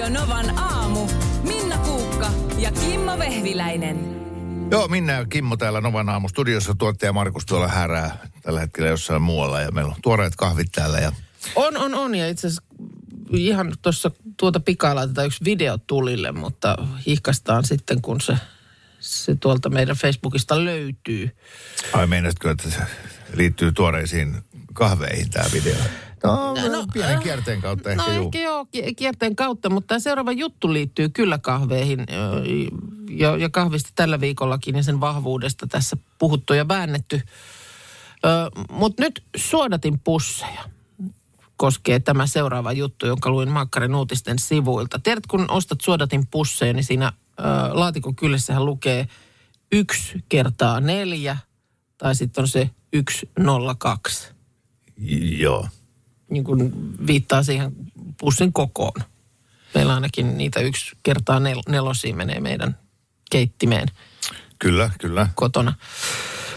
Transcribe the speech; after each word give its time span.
Radio 0.00 0.20
Novan 0.20 0.58
aamu. 0.58 1.08
Minna 1.42 1.78
Kuukka 1.78 2.30
ja 2.58 2.72
Kimmo 2.72 3.18
Vehviläinen. 3.18 4.16
Joo, 4.70 4.88
Minna 4.88 5.12
ja 5.12 5.24
Kimmo 5.24 5.56
täällä 5.56 5.80
Novan 5.80 6.08
aamustudiossa. 6.08 6.74
Tuottaja 6.74 7.12
Markus 7.12 7.46
tuolla 7.46 7.68
härää 7.68 8.18
tällä 8.42 8.60
hetkellä 8.60 8.88
jossain 8.88 9.22
muualla. 9.22 9.60
Ja 9.60 9.70
meillä 9.70 9.90
on 9.94 10.02
tuoreet 10.02 10.36
kahvit 10.36 10.72
täällä. 10.72 10.98
Ja... 10.98 11.12
On, 11.56 11.76
on, 11.76 11.94
on. 11.94 12.14
Ja 12.14 12.28
itse 12.28 12.46
asiassa 12.46 12.62
ihan 13.30 13.72
tuossa 13.82 14.10
tuota 14.36 14.60
pikaa 14.60 14.94
laitetaan 14.94 15.26
yksi 15.26 15.44
video 15.44 15.78
tulille, 15.78 16.32
mutta 16.32 16.76
hihkastaan 17.06 17.64
sitten, 17.64 18.02
kun 18.02 18.20
se, 18.20 18.36
se 19.00 19.34
tuolta 19.34 19.70
meidän 19.70 19.96
Facebookista 19.96 20.64
löytyy. 20.64 21.36
Ai 21.92 22.06
meinasitko, 22.06 22.50
että 22.50 22.70
se 22.70 22.78
liittyy 23.34 23.72
tuoreisiin 23.72 24.36
kahveihin 24.72 25.30
tämä 25.30 25.46
video? 25.52 25.76
No, 26.28 26.54
no, 26.68 26.86
pienen 26.92 27.22
kierteen 27.22 27.60
kautta 27.60 27.90
ehkä 27.90 28.02
no 28.02 28.12
juu. 28.12 28.24
ehkä 28.24 28.38
joo, 28.40 28.64
ki- 28.64 28.94
kierteen 28.94 29.36
kautta, 29.36 29.70
mutta 29.70 29.86
tämä 29.88 29.98
seuraava 29.98 30.32
juttu 30.32 30.72
liittyy 30.72 31.08
kyllä 31.08 31.38
kahveihin 31.38 32.06
ja, 33.10 33.36
ja 33.36 33.50
kahvista 33.50 33.90
tällä 33.94 34.20
viikollakin 34.20 34.76
ja 34.76 34.82
sen 34.82 35.00
vahvuudesta 35.00 35.66
tässä 35.66 35.96
puhuttu 36.18 36.54
ja 36.54 36.68
väännetty. 36.68 37.20
Mutta 38.70 39.02
nyt 39.02 39.24
suodatin 39.36 39.98
pusseja 39.98 40.64
koskee 41.56 42.00
tämä 42.00 42.26
seuraava 42.26 42.72
juttu, 42.72 43.06
jonka 43.06 43.30
luin 43.30 43.50
Makkarin 43.50 43.94
uutisten 43.94 44.38
sivuilta. 44.38 44.98
Tiedät, 44.98 45.26
kun 45.26 45.50
ostat 45.50 45.80
suodatin 45.80 46.26
pusseja, 46.26 46.72
niin 46.72 46.84
siinä 46.84 47.12
ö, 47.40 47.42
laatikon 47.72 48.16
kyljessähän 48.16 48.64
lukee 48.64 49.08
yksi 49.72 50.24
kertaa 50.28 50.80
neljä, 50.80 51.36
tai 51.98 52.14
sitten 52.14 52.42
on 52.42 52.48
se 52.48 52.70
102 53.38 54.28
Joo. 55.38 55.68
Niin 56.30 56.44
kuin 56.44 56.72
viittaa 57.06 57.42
siihen 57.42 57.72
pussin 58.20 58.52
kokoon. 58.52 59.02
Meillä 59.74 59.94
ainakin 59.94 60.38
niitä 60.38 60.60
yksi 60.60 60.96
kertaa 61.02 61.38
nel- 61.38 61.70
nelosia 61.72 62.14
menee 62.14 62.40
meidän 62.40 62.78
keittimeen 63.30 63.88
Kyllä, 64.58 64.90
kyllä. 65.00 65.28
kotona. 65.34 65.74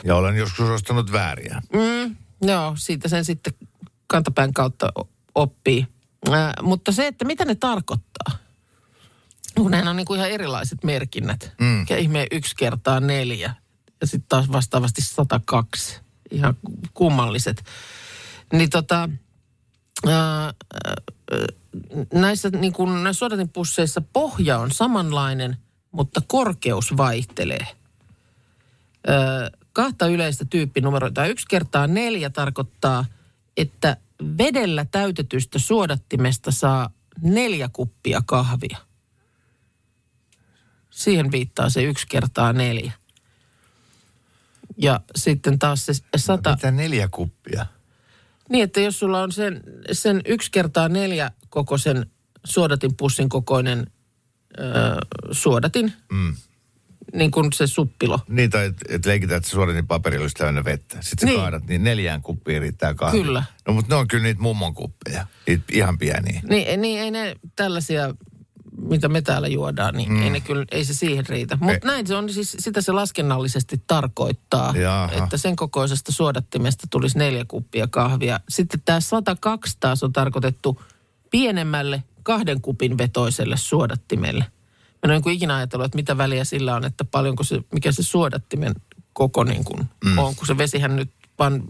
Ja 0.03 0.15
olen 0.15 0.35
joskus 0.35 0.69
ostanut 0.69 1.11
vääriä. 1.11 1.61
Mm, 1.73 2.15
joo, 2.41 2.73
siitä 2.77 3.07
sen 3.07 3.25
sitten 3.25 3.53
kantapään 4.07 4.53
kautta 4.53 4.91
oppii. 5.35 5.87
Äh, 6.29 6.53
mutta 6.61 6.91
se, 6.91 7.07
että 7.07 7.25
mitä 7.25 7.45
ne 7.45 7.55
tarkoittaa, 7.55 8.37
kun 9.57 9.71
nehän 9.71 9.87
on 9.87 9.95
niin 9.95 10.05
kuin 10.05 10.17
ihan 10.17 10.31
erilaiset 10.31 10.83
merkinnät. 10.83 11.53
Mm. 11.59 11.85
Ihme 11.97 12.27
yksi 12.31 12.55
kertaa 12.55 12.99
neljä 12.99 13.53
ja 14.01 14.07
sitten 14.07 14.29
taas 14.29 14.51
vastaavasti 14.51 15.01
102. 15.01 16.01
Ihan 16.31 16.57
kummalliset. 16.93 17.63
Niin 18.53 18.69
tota, 18.69 19.09
näissä 22.13 22.49
niin 22.49 22.73
kuin 22.73 23.03
näissä 23.03 23.19
suodatinpusseissa 23.19 24.01
pohja 24.13 24.57
on 24.57 24.71
samanlainen, 24.71 25.57
mutta 25.91 26.21
korkeus 26.27 26.97
vaihtelee. 26.97 27.67
Ää, 29.07 29.51
kahta 29.73 30.07
yleistä 30.07 30.45
tyyppinumeroita. 30.45 31.25
Yksi 31.25 31.45
kertaa 31.49 31.87
neljä 31.87 32.29
tarkoittaa, 32.29 33.05
että 33.57 33.97
vedellä 34.37 34.85
täytetystä 34.85 35.59
suodattimesta 35.59 36.51
saa 36.51 36.89
neljä 37.21 37.69
kuppia 37.73 38.21
kahvia. 38.25 38.77
Siihen 40.89 41.31
viittaa 41.31 41.69
se 41.69 41.83
yksi 41.83 42.07
kertaa 42.07 42.53
neljä. 42.53 42.91
Ja 44.77 44.99
sitten 45.15 45.59
taas 45.59 45.85
se 45.85 45.93
sata... 46.17 46.51
Mitä 46.51 46.71
neljä 46.71 47.07
kuppia? 47.11 47.65
Niin, 48.53 48.63
että 48.63 48.79
jos 48.81 48.99
sulla 48.99 49.21
on 49.21 49.31
sen, 49.31 49.61
sen 49.91 50.21
yksi 50.25 50.51
kertaa 50.51 50.89
neljä 50.89 51.31
kokoisen 51.49 52.05
suodatinpussin 52.43 53.29
kokoinen 53.29 53.87
öö, 54.59 54.95
suodatin, 55.31 55.93
Mm. 56.11 56.35
niin 57.13 57.31
kuin 57.31 57.53
se 57.53 57.67
suppilo. 57.67 58.19
Niin, 58.29 58.49
tai 58.49 58.65
että 58.65 58.85
et 58.89 59.05
leikitään, 59.05 59.37
että 59.37 59.49
se 59.49 59.53
suodatin 59.53 59.87
paperilla 59.87 60.23
olisi 60.23 60.35
täynnä 60.35 60.63
vettä. 60.65 60.97
Sitten 61.01 61.19
sä 61.19 61.25
Niin. 61.25 61.39
kaadat, 61.39 61.67
niin 61.67 61.83
neljään 61.83 62.21
kuppiin 62.21 62.61
riittää 62.61 62.93
kahvia. 62.93 63.23
Kyllä. 63.23 63.43
No, 63.67 63.73
mutta 63.73 63.95
ne 63.95 63.99
on 63.99 64.07
kyllä 64.07 64.23
niitä 64.23 64.41
mummon 64.41 64.73
kuppeja. 64.73 65.27
Niitä 65.47 65.63
ihan 65.71 65.97
pieniä. 65.97 66.41
Niin, 66.49 66.81
niin 66.81 66.99
ei 67.01 67.11
ne 67.11 67.35
tällaisia, 67.55 68.15
mitä 68.89 69.09
me 69.09 69.21
täällä 69.21 69.47
juodaan, 69.47 69.95
niin 69.95 70.11
mm. 70.11 70.21
ei, 70.21 70.29
ne 70.29 70.39
kyllä, 70.39 70.65
ei 70.71 70.85
se 70.85 70.93
siihen 70.93 71.25
riitä. 71.29 71.57
Mutta 71.61 71.87
näin 71.87 72.07
se 72.07 72.15
on, 72.15 72.29
siis 72.29 72.55
sitä 72.59 72.81
se 72.81 72.91
laskennallisesti 72.91 73.81
tarkoittaa, 73.87 74.73
Jaha. 74.77 75.09
että 75.23 75.37
sen 75.37 75.55
kokoisesta 75.55 76.11
suodattimesta 76.11 76.87
tulisi 76.89 77.17
neljä 77.17 77.45
kuppia 77.47 77.87
kahvia. 77.87 78.39
Sitten 78.49 78.81
tämä 78.85 78.99
102 78.99 79.77
taas 79.79 80.03
on 80.03 80.13
tarkoitettu 80.13 80.81
pienemmälle 81.31 82.03
kahden 82.23 82.61
kupin 82.61 82.97
vetoiselle 82.97 83.57
suodattimelle. 83.57 84.43
Mä 84.43 84.99
en 85.03 85.11
ole 85.11 85.21
niin 85.25 85.35
ikinä 85.35 85.55
ajatellut, 85.55 85.85
että 85.85 85.95
mitä 85.95 86.17
väliä 86.17 86.43
sillä 86.43 86.75
on, 86.75 86.85
että 86.85 87.05
paljonko 87.05 87.43
se, 87.43 87.61
mikä 87.73 87.91
se 87.91 88.03
suodattimen 88.03 88.73
koko 89.13 89.43
niin 89.43 89.63
kuin 89.63 89.89
mm. 90.05 90.17
on, 90.17 90.35
kun 90.35 90.47
se 90.47 90.57
vesihän 90.57 90.95
nyt 90.95 91.09
vaan 91.39 91.63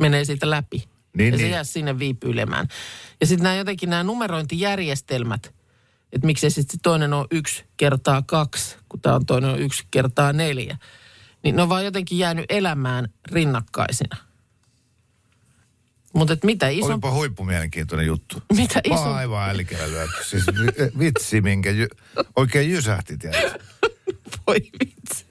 menee 0.00 0.24
siitä 0.24 0.50
läpi. 0.50 0.88
Niin, 1.16 1.32
ja 1.32 1.38
se 1.38 1.42
niin. 1.42 1.52
jää 1.52 1.64
sinne 1.64 1.98
viipyilemään. 1.98 2.68
Ja 3.20 3.26
sitten 3.26 3.42
nämä 3.42 3.54
jotenkin 3.54 3.90
nämä 3.90 4.02
numerointijärjestelmät, 4.02 5.54
että 6.12 6.26
miksei 6.26 6.50
sitten 6.50 6.72
se 6.78 6.82
toinen 6.82 7.12
on 7.14 7.26
yksi 7.30 7.64
kertaa 7.76 8.22
kaksi, 8.22 8.76
kun 8.88 9.00
tämä 9.00 9.14
on 9.14 9.26
toinen 9.26 9.50
on 9.50 9.58
yksi 9.60 9.84
kertaa 9.90 10.32
neljä. 10.32 10.78
Niin 11.42 11.56
ne 11.56 11.62
on 11.62 11.68
vaan 11.68 11.84
jotenkin 11.84 12.18
jäänyt 12.18 12.44
elämään 12.48 13.08
rinnakkaisina. 13.32 14.16
Mutta 16.14 16.36
mitä 16.42 16.68
iso... 16.68 16.86
Olipa 16.86 17.10
huippumielenkiintoinen 17.10 18.06
juttu. 18.06 18.42
Mitä 18.56 18.80
Mä 18.88 18.94
iso... 18.94 19.04
oon 19.04 19.16
aivan 19.16 19.50
älikellä 19.50 19.88
lyöty. 19.88 20.12
Siis 20.30 20.46
vi- 20.46 20.98
vitsi, 20.98 21.40
minkä 21.40 21.70
jy- 21.72 22.22
oikein 22.36 22.70
jysähti, 22.70 23.18
tiedätkö? 23.18 23.58
Voi 24.46 24.56
vitsi. 24.80 25.26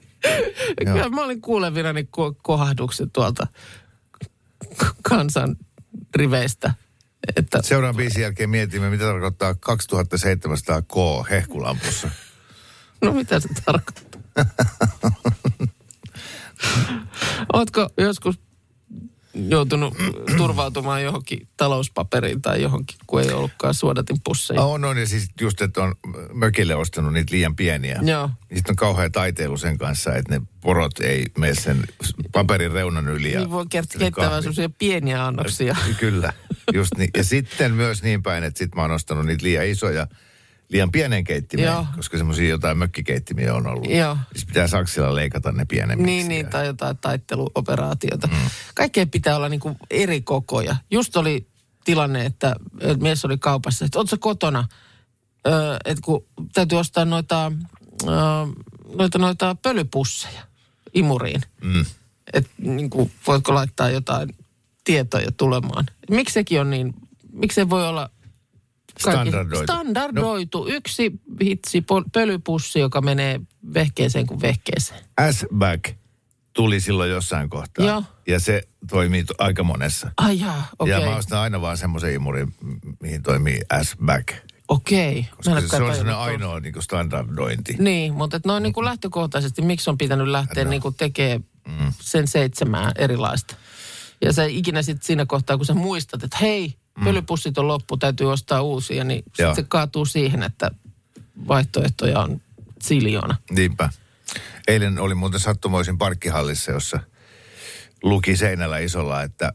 Kyllä 0.84 1.08
mä 1.08 1.24
olin 1.24 1.40
kuulevinani 1.40 2.02
ko- 2.02 2.40
kohahduksen 2.42 3.10
tuolta 3.10 3.46
kansan 5.02 5.56
riveistä. 6.16 6.74
Että 7.36 7.58
Seuraavan 7.62 7.96
biisin 7.96 8.22
jälkeen 8.22 8.50
mietimme, 8.50 8.90
mitä 8.90 9.04
tarkoittaa 9.04 9.54
2700 9.54 10.82
K 10.82 10.94
hehkulampussa. 11.30 12.10
No 13.02 13.12
mitä 13.12 13.40
se 13.40 13.48
tarkoittaa? 13.64 14.20
Ootko 17.52 17.88
joskus 17.98 18.40
joutunut 19.48 19.94
turvautumaan 20.36 21.02
johonkin 21.02 21.48
talouspaperiin 21.56 22.42
tai 22.42 22.62
johonkin, 22.62 22.96
kun 23.06 23.22
ei 23.22 23.32
ollutkaan 23.32 23.74
suodatin 23.74 24.16
pusseja? 24.24 24.62
On, 24.62 24.84
on, 24.84 24.98
ja 24.98 25.06
siis 25.06 25.28
just, 25.40 25.60
että 25.62 25.82
on 25.82 25.94
mökille 26.34 26.74
ostanut 26.74 27.12
niitä 27.12 27.34
liian 27.34 27.56
pieniä. 27.56 28.00
Joo. 28.02 28.30
Sitten 28.54 28.72
on 28.72 28.76
kauhea 28.76 29.10
taiteilu 29.10 29.56
sen 29.56 29.78
kanssa, 29.78 30.14
että 30.14 30.38
ne 30.38 30.46
porot 30.60 31.00
ei 31.00 31.26
mene 31.38 31.54
sen 31.54 31.84
paperin 32.32 32.72
reunan 32.72 33.08
yli. 33.08 33.32
Ja 33.32 33.38
Niin 33.40 33.50
voi 33.50 33.64
kert- 33.64 33.68
sen 33.92 33.98
keittää 33.98 34.22
vaan 34.22 34.30
kahvin. 34.30 34.42
sellaisia 34.42 34.70
pieniä 34.78 35.26
annoksia. 35.26 35.76
Kyllä, 36.00 36.32
just 36.74 36.92
niin. 36.98 37.10
Ja 37.16 37.24
sitten 37.24 37.74
myös 37.74 38.02
niin 38.02 38.22
päin, 38.22 38.44
että 38.44 38.58
sit 38.58 38.74
mä 38.74 38.82
oon 38.82 38.90
ostanut 38.90 39.26
niitä 39.26 39.44
liian 39.44 39.66
isoja, 39.66 40.06
liian 40.68 40.92
pienen 40.92 41.24
keittimeen, 41.24 41.66
Joo. 41.66 41.86
koska 41.96 42.18
semmoisia 42.18 42.48
jotain 42.48 42.78
mökkikeittimiä 42.78 43.54
on 43.54 43.66
ollut. 43.66 43.90
Joo. 43.90 44.16
Siis 44.32 44.46
pitää 44.46 44.66
saksilla 44.66 45.14
leikata 45.14 45.52
ne 45.52 45.64
pienemmiksi. 45.64 46.12
Niin, 46.12 46.28
niin, 46.28 46.46
tai 46.46 46.66
jotain 46.66 46.98
taitteluoperaatiota. 46.98 48.26
Mm. 48.26 48.50
Kaikkeen 48.74 49.10
pitää 49.10 49.36
olla 49.36 49.48
niin 49.48 49.60
kuin 49.60 49.76
eri 49.90 50.20
kokoja. 50.20 50.76
Just 50.90 51.16
oli 51.16 51.48
tilanne, 51.84 52.26
että 52.26 52.56
mies 53.00 53.24
oli 53.24 53.38
kaupassa, 53.38 53.84
että 53.84 53.98
ootko 53.98 54.16
kotona? 54.20 54.68
Öö, 55.46 55.76
että 55.84 56.02
kun 56.04 56.26
täytyy 56.52 56.78
ostaa 56.78 57.04
noita, 57.04 57.52
öö, 58.04 58.10
noita, 58.96 59.18
noita 59.18 59.56
pölypusseja 59.62 60.42
imuriin. 60.94 61.42
Mm. 61.62 61.84
Että 62.32 62.50
niin 62.58 62.90
kuin, 62.90 63.12
voitko 63.26 63.54
laittaa 63.54 63.90
jotain 63.90 64.34
tietoja 64.84 65.32
tulemaan. 65.32 65.86
Miksi 66.10 66.32
sekin 66.32 66.60
on 66.60 66.70
niin, 66.70 66.94
miksi 67.32 67.54
se 67.54 67.70
voi 67.70 67.88
olla 67.88 68.10
Standardoitu. 69.00 69.64
Standardoitu. 69.64 70.58
No. 70.64 70.66
Yksi 70.70 71.12
hitsi 71.42 71.84
pölypussi, 72.12 72.78
joka 72.78 73.00
menee 73.00 73.40
vehkeeseen 73.74 74.26
kuin 74.26 74.40
vehkeeseen. 74.40 75.00
S-Back 75.32 75.84
tuli 76.52 76.80
silloin 76.80 77.10
jossain 77.10 77.50
kohtaa. 77.50 77.86
Joo. 77.86 78.02
Ja 78.28 78.40
se 78.40 78.62
toimii 78.90 79.24
to- 79.24 79.34
aika 79.38 79.62
monessa. 79.64 80.10
Ai 80.16 80.40
jaa, 80.40 80.66
okei. 80.78 80.92
Ja 81.00 81.00
mä 81.10 81.16
ostan 81.16 81.38
aina 81.38 81.60
vaan 81.60 81.76
semmoisen 81.76 82.14
imurin, 82.14 82.54
mihin 83.02 83.22
toimii 83.22 83.60
S-Back. 83.82 84.28
Okei. 84.68 85.20
Mä 85.22 85.36
Koska 85.36 85.60
se, 85.60 85.68
se 85.68 85.76
on 85.76 85.94
sellainen 85.94 86.16
ainoa 86.16 86.60
niin 86.60 86.82
standardointi. 86.82 87.76
Niin, 87.78 88.14
mutta 88.14 88.36
et 88.36 88.46
noin 88.46 88.62
niin 88.62 88.72
kuin 88.72 88.84
lähtökohtaisesti, 88.84 89.62
miksi 89.62 89.90
on 89.90 89.98
pitänyt 89.98 90.28
lähteä 90.28 90.64
No. 90.64 90.70
niin 90.70 90.82
kuin 90.82 90.94
tekemään 90.94 91.44
sen 92.00 92.28
seitsemää 92.28 92.92
erilaista. 92.98 93.56
Ja 94.22 94.32
se 94.32 94.46
ikinä 94.46 94.82
sitten 94.82 95.06
siinä 95.06 95.26
kohtaa, 95.26 95.56
kun 95.56 95.66
sä 95.66 95.74
muistat, 95.74 96.22
että 96.22 96.38
hei, 96.40 96.74
pölypussit 97.04 97.58
on 97.58 97.68
loppu, 97.68 97.96
täytyy 97.96 98.32
ostaa 98.32 98.62
uusia, 98.62 99.04
niin 99.04 99.22
sitten 99.26 99.54
se 99.54 99.62
kaatuu 99.68 100.04
siihen, 100.06 100.42
että 100.42 100.70
vaihtoehtoja 101.48 102.20
on 102.20 102.40
siljoona. 102.82 103.36
Niinpä. 103.50 103.90
Eilen 104.68 104.98
oli 104.98 105.14
muuten 105.14 105.40
sattumoisin 105.40 105.98
parkkihallissa, 105.98 106.72
jossa 106.72 107.00
luki 108.02 108.36
seinällä 108.36 108.78
isolla, 108.78 109.22
että 109.22 109.52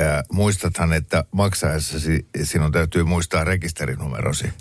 ää, 0.00 0.22
muistathan, 0.32 0.92
että 0.92 1.24
maksaessasi 1.32 2.26
sinun 2.42 2.72
täytyy 2.72 3.04
muistaa 3.04 3.44
rekisterinumerosi. 3.44 4.52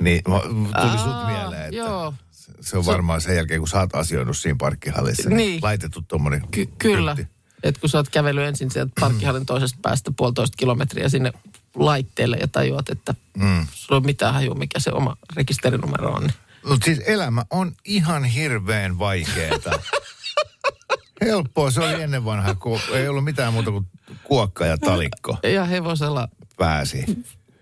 Niin 0.00 0.24
tuli 0.24 0.98
sut 0.98 1.26
mieleen, 1.26 1.62
että 1.62 1.76
Joo, 1.76 2.14
se 2.60 2.78
on 2.78 2.86
varmaan 2.86 3.20
sen 3.20 3.36
jälkeen, 3.36 3.60
kun 3.60 3.68
sä 3.68 3.80
oot 3.80 3.94
asioinut 3.94 4.36
siinä 4.36 4.56
parkkihallissa, 4.58 5.28
niin, 5.28 5.36
Niin. 5.36 5.62
laitettu 5.62 6.02
tommonen 6.02 6.42
ky- 6.50 6.68
kyllä. 6.78 7.16
Että 7.62 7.80
kun 7.80 7.90
sä 7.90 7.98
oot 7.98 8.08
kävellyt 8.08 8.44
ensin 8.44 8.70
sieltä 8.70 8.92
parkkihallin 9.00 9.46
toisesta 9.46 9.78
päästä 9.82 10.10
puolitoista 10.16 10.56
kilometriä 10.56 11.08
sinne 11.08 11.32
laitteelle 11.76 12.36
ja 12.36 12.48
tajuat, 12.48 12.88
että 12.88 13.14
mm. 13.36 13.66
sulla 13.72 13.96
on 13.96 14.06
mitään 14.06 14.34
hajua, 14.34 14.54
mikä 14.54 14.80
se 14.80 14.90
oma 14.92 15.16
rekisterinumero 15.36 16.12
on. 16.12 16.30
Mutta 16.68 16.84
siis 16.84 17.00
elämä 17.06 17.44
on 17.50 17.72
ihan 17.84 18.24
hirveän 18.24 18.98
vaikeeta. 18.98 19.70
Helppoa 21.20 21.70
se 21.70 21.80
oli 21.80 22.02
ennen 22.02 22.24
vanhaa, 22.24 22.54
kun 22.54 22.80
ei 22.92 23.08
ollut 23.08 23.24
mitään 23.24 23.52
muuta 23.52 23.70
kuin 23.70 23.86
kuokka 24.24 24.66
ja 24.66 24.78
talikko 24.78 25.36
Ja 25.52 25.64
hevosella 25.64 26.28
pääsi. 26.56 27.04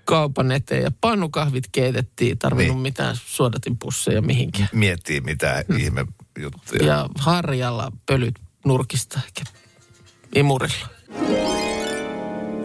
kaupan 0.04 0.52
eteen 0.52 0.82
ja 0.82 0.90
pannukahvit 1.00 1.64
keitettiin, 1.72 2.38
tarvinnut 2.38 2.76
Niin. 2.76 2.82
mitään 2.82 3.16
suodatinpusseja 3.26 4.22
mihinkään. 4.22 4.68
Miettii 4.72 5.20
mitä 5.20 5.64
ihme 5.78 6.06
juttuja. 6.38 6.86
Ja 6.86 7.08
harjalla 7.18 7.92
pölyt 8.06 8.34
nurkista 8.64 9.20
eikä 9.24 9.50
imurilla. 10.34 10.86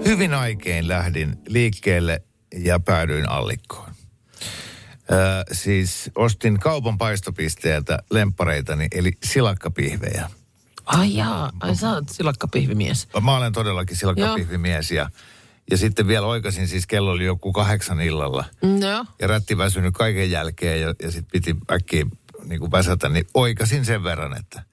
Hyvin 0.05 0.33
aikein 0.33 0.87
lähdin 0.87 1.37
liikkeelle 1.47 2.21
ja 2.55 2.79
päädyin 2.79 3.29
allikkoon. 3.29 3.89
Ö, 5.11 5.15
siis 5.51 6.11
ostin 6.15 6.59
kaupan 6.59 6.97
paistopisteeltä 6.97 7.99
lemppareitani, 8.11 8.87
eli 8.91 9.11
silakkapihvejä. 9.23 10.29
Ai 10.85 11.15
jaa, 11.15 11.51
ai 11.59 11.75
sä 11.75 11.89
oot 11.89 12.09
silakkapihvimies. 12.09 13.07
Mä 13.21 13.37
olen 13.37 13.53
todellakin 13.53 13.97
silakkapihvimies 13.97 14.91
ja, 14.91 15.09
ja 15.71 15.77
sitten 15.77 16.07
vielä 16.07 16.27
oikasin, 16.27 16.67
siis 16.67 16.87
kello 16.87 17.11
oli 17.11 17.25
joku 17.25 17.53
kahdeksan 17.53 18.01
illalla. 18.01 18.45
Joo. 18.81 19.05
Ja 19.21 19.27
rätti 19.27 19.57
väsynyt 19.57 19.93
kaiken 19.93 20.31
jälkeen 20.31 20.81
ja, 20.81 20.93
ja 21.01 21.11
sitten 21.11 21.31
piti 21.31 21.55
äkkiä 21.71 22.05
niin 22.43 22.59
kuin 22.59 22.71
väsätä, 22.71 23.09
niin 23.09 23.27
oikasin 23.33 23.85
sen 23.85 24.03
verran, 24.03 24.37
että 24.39 24.63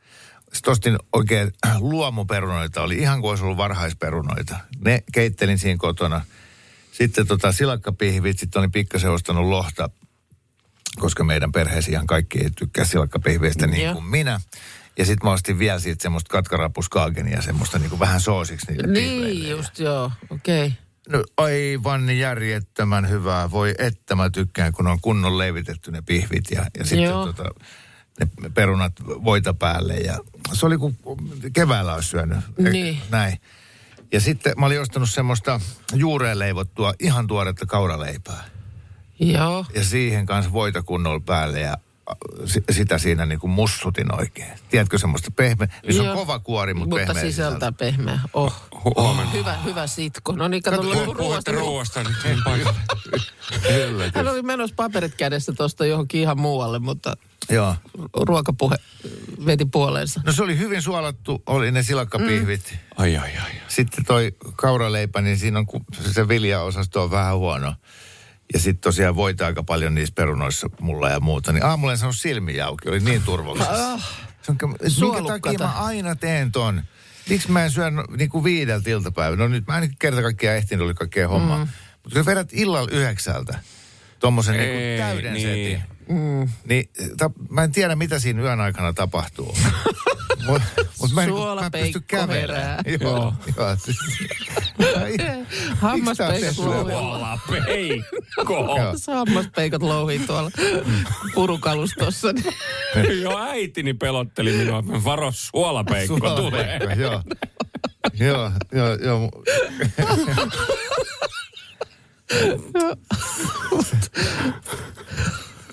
sitten 0.57 0.73
ostin 0.73 0.99
oikein 1.13 1.53
luomuperunoita, 1.79 2.83
oli 2.83 2.99
ihan 2.99 3.21
kuin 3.21 3.31
olisi 3.31 3.45
ollut 3.45 3.57
varhaisperunoita. 3.57 4.59
Ne 4.85 5.03
keittelin 5.13 5.59
siinä 5.59 5.79
kotona. 5.79 6.25
Sitten 6.93 7.27
tota 7.27 7.53
silakkapihvit, 7.53 8.39
sitten 8.39 8.61
olin 8.61 8.73
pikkasen 8.73 9.11
ostanut 9.11 9.47
lohta, 9.47 9.91
koska 10.99 11.25
meidän 11.25 11.53
perheessä 11.53 11.91
ihan 11.91 12.07
kaikki 12.07 12.39
ei 12.39 12.51
tykkää 12.51 12.85
silakkapihveistä 12.85 13.67
niin 13.67 13.93
kuin 13.93 14.05
minä. 14.05 14.41
Ja 14.99 15.05
sitten 15.05 15.29
mä 15.29 15.33
ostin 15.33 15.59
vielä 15.59 15.79
siitä 15.79 16.03
semmoista 16.03 16.29
katkarapuskaagenia, 16.29 17.43
semmoista 17.43 17.79
niin 17.79 17.91
kuin 17.91 18.01
vähän 18.01 18.21
soosiksi 18.21 18.67
niille. 18.73 18.87
Niin 18.87 19.51
just, 19.51 19.79
joo, 19.79 20.11
okei. 20.31 20.67
Okay. 20.67 20.79
No 21.09 21.25
aivan 21.37 22.19
järjettömän 22.19 23.09
hyvää. 23.09 23.51
Voi 23.51 23.75
että 23.79 24.15
mä 24.15 24.31
tykkään, 24.31 24.73
kun 24.73 24.87
on 24.87 25.01
kunnon 25.01 25.39
leivitetty 25.39 25.91
ne 25.91 26.03
pihvit 26.03 26.51
ja, 26.51 26.67
ja 26.79 26.85
sitten 26.85 27.05
Joo. 27.05 27.27
tota, 27.27 27.45
ne 28.21 28.51
perunat 28.55 28.93
voita 29.07 29.55
päälle. 29.55 29.95
Ja 29.95 30.19
se 30.53 30.67
oli 30.67 30.79
kuin 30.79 30.99
keväällä 31.53 31.95
olisi 31.95 32.09
syönyt. 32.09 32.39
Niin. 32.59 32.99
Näin. 33.11 33.41
Ja 34.13 34.21
sitten 34.21 34.53
mä 34.59 34.67
olin 34.67 34.81
ostanut 34.81 35.11
semmoista 35.11 35.61
juureen 35.95 36.39
leivottua 36.39 36.95
ihan 37.01 37.27
tuoretta 37.27 37.67
kauraleipää. 37.67 38.45
Joo. 39.19 39.65
Ja 39.75 39.85
siihen 39.85 40.27
kanssa 40.27 40.53
voita 40.53 40.83
kunnolla 40.83 41.21
päälle 41.21 41.61
ja 41.61 41.79
sitä 42.71 42.99
siinä 42.99 43.27
niin 43.27 43.39
kuin 43.41 43.51
mussutin 43.51 44.15
oikein. 44.15 44.53
Tiedätkö 44.71 44.99
semmoista 44.99 45.31
pehmeä? 45.31 45.69
Niin 45.83 45.95
se 45.95 46.11
on 46.11 46.17
kova 46.17 46.39
kuori, 46.39 46.75
mutta, 46.75 46.89
Mutta 46.97 47.07
pehmeä 47.15 47.31
sisältää 47.31 47.73
pehmeä. 47.73 48.21
Oh. 48.33 48.55
Huomenna. 48.97 49.31
Hyvä, 49.33 49.57
hyvä 49.57 49.87
sitko. 49.87 50.33
No 50.33 50.49
niin, 50.49 50.63
kato, 50.63 50.83
Kato, 50.83 51.13
ruoasta. 51.13 51.53
ruoasta 51.53 52.03
nyt 52.03 52.17
paikalle. 52.45 52.79
Kyllä, 53.63 54.11
Hän 54.15 54.29
oli 54.29 54.43
menossa 54.43 54.77
paperit 54.77 55.15
kädessä 55.15 55.53
tuosta 55.53 55.87
johonkin 55.87 56.21
ihan 56.21 56.41
muualle, 56.41 56.79
mutta 56.79 57.17
Joo. 57.51 57.75
ruokapuhe 58.21 58.77
veti 59.47 59.65
puoleensa. 59.65 60.21
No 60.27 60.33
se 60.33 60.43
oli 60.43 60.59
hyvin 60.59 60.83
suolattu, 60.83 61.43
oli 61.47 61.71
ne 61.73 61.83
silakkapihvit. 61.83 62.71
Mm. 62.73 62.79
Ai, 62.97 63.17
ai, 63.17 63.31
ai. 63.37 63.51
Sitten 63.69 64.05
toi 64.05 64.33
kauraleipä, 64.57 65.21
niin 65.21 65.39
siinä 65.39 65.59
on 65.59 65.67
ku- 65.67 65.85
se 66.13 66.29
viljaosasto 66.29 67.03
on 67.03 67.11
vähän 67.11 67.37
huono. 67.37 67.75
Ja 68.53 68.61
sitten 68.61 68.81
tosiaan 68.81 69.17
voita 69.17 69.47
aika 69.47 69.63
paljon 69.63 69.95
niissä 69.95 70.15
perunoissa 70.15 70.71
mulla 70.81 71.11
ja 71.11 71.21
muuta. 71.21 71.53
Niin 71.53 71.65
aamulla 71.65 71.93
en 71.93 71.99
saanut 71.99 72.17
silmiä 72.17 72.67
auki, 72.67 72.89
oli 72.89 73.01
niin 73.01 73.23
turvallisesti. 73.23 73.77
Se 74.43 74.53
on, 74.53 74.59
minkä 74.63 74.89
Suolukkata. 74.89 75.41
takia 75.41 75.59
mä 75.59 75.73
aina 75.73 76.17
teen 76.17 76.53
ton? 76.53 76.83
Miksi 77.29 77.51
mä 77.51 77.65
en 77.65 77.71
syö 77.71 77.91
no, 77.91 78.05
niin 78.17 78.31
kuin 78.31 78.45
viideltä 78.45 78.91
iltapäivänä? 78.91 79.43
No 79.43 79.49
nyt 79.49 79.67
mä 79.67 79.79
en 79.79 79.97
kerta 79.99 80.23
kaikkiaan 80.23 80.57
ehtinyt, 80.57 80.85
oli 80.85 80.95
kaikkea 80.95 81.29
hommaa. 81.29 81.65
Mm. 81.65 81.71
Mutta 82.03 82.19
kun 82.19 82.27
vedät 82.27 82.49
illalla 82.53 82.89
yhdeksältä, 82.91 83.59
tommosen 84.19 84.57
niin 84.57 84.71
kuin 84.71 84.83
Ei, 84.83 84.99
täyden 84.99 85.35
niin. 85.35 85.49
setin. 85.49 85.83
Mm. 86.09 86.49
Niin 86.69 86.91
ta, 87.17 87.31
mä 87.51 87.65
en 87.65 87.73
tiedä, 87.73 87.97
mitä 87.97 88.19
siinä 88.19 88.43
yön 88.43 88.61
aikana 88.61 88.93
tapahtuu. 88.93 89.57
Mut 90.47 90.63
mä, 91.15 91.23
en, 91.23 91.23
mä 91.23 91.23
en 91.23 91.29
pysty 91.29 91.29
Suolapeikko 91.29 92.01
kävelemään. 92.07 92.85
Joo. 93.01 93.35
joo. 93.59 93.77
Hammaspeikot 95.77 96.57
Joo. 96.57 96.67
louhii. 96.67 96.95
Suola 96.95 97.39
peikko. 97.51 98.53
Joo. 98.53 98.95
Hammaspeikot 99.17 99.83
louhii 99.83 100.19
tuolla 100.19 100.51
purukalustossa. 101.35 102.29
Joo, 103.23 103.39
äitini 103.39 103.95
pelotteli 103.95 104.53
minua, 104.53 104.79
että 104.79 105.05
varo 105.05 105.31
suolapeikko 105.35 106.31
tulee. 106.31 106.79
Suolapeikko, 106.79 107.03
joo. 107.03 107.23
joo, 108.15 108.51
joo, 108.73 108.95
joo. 108.95 109.31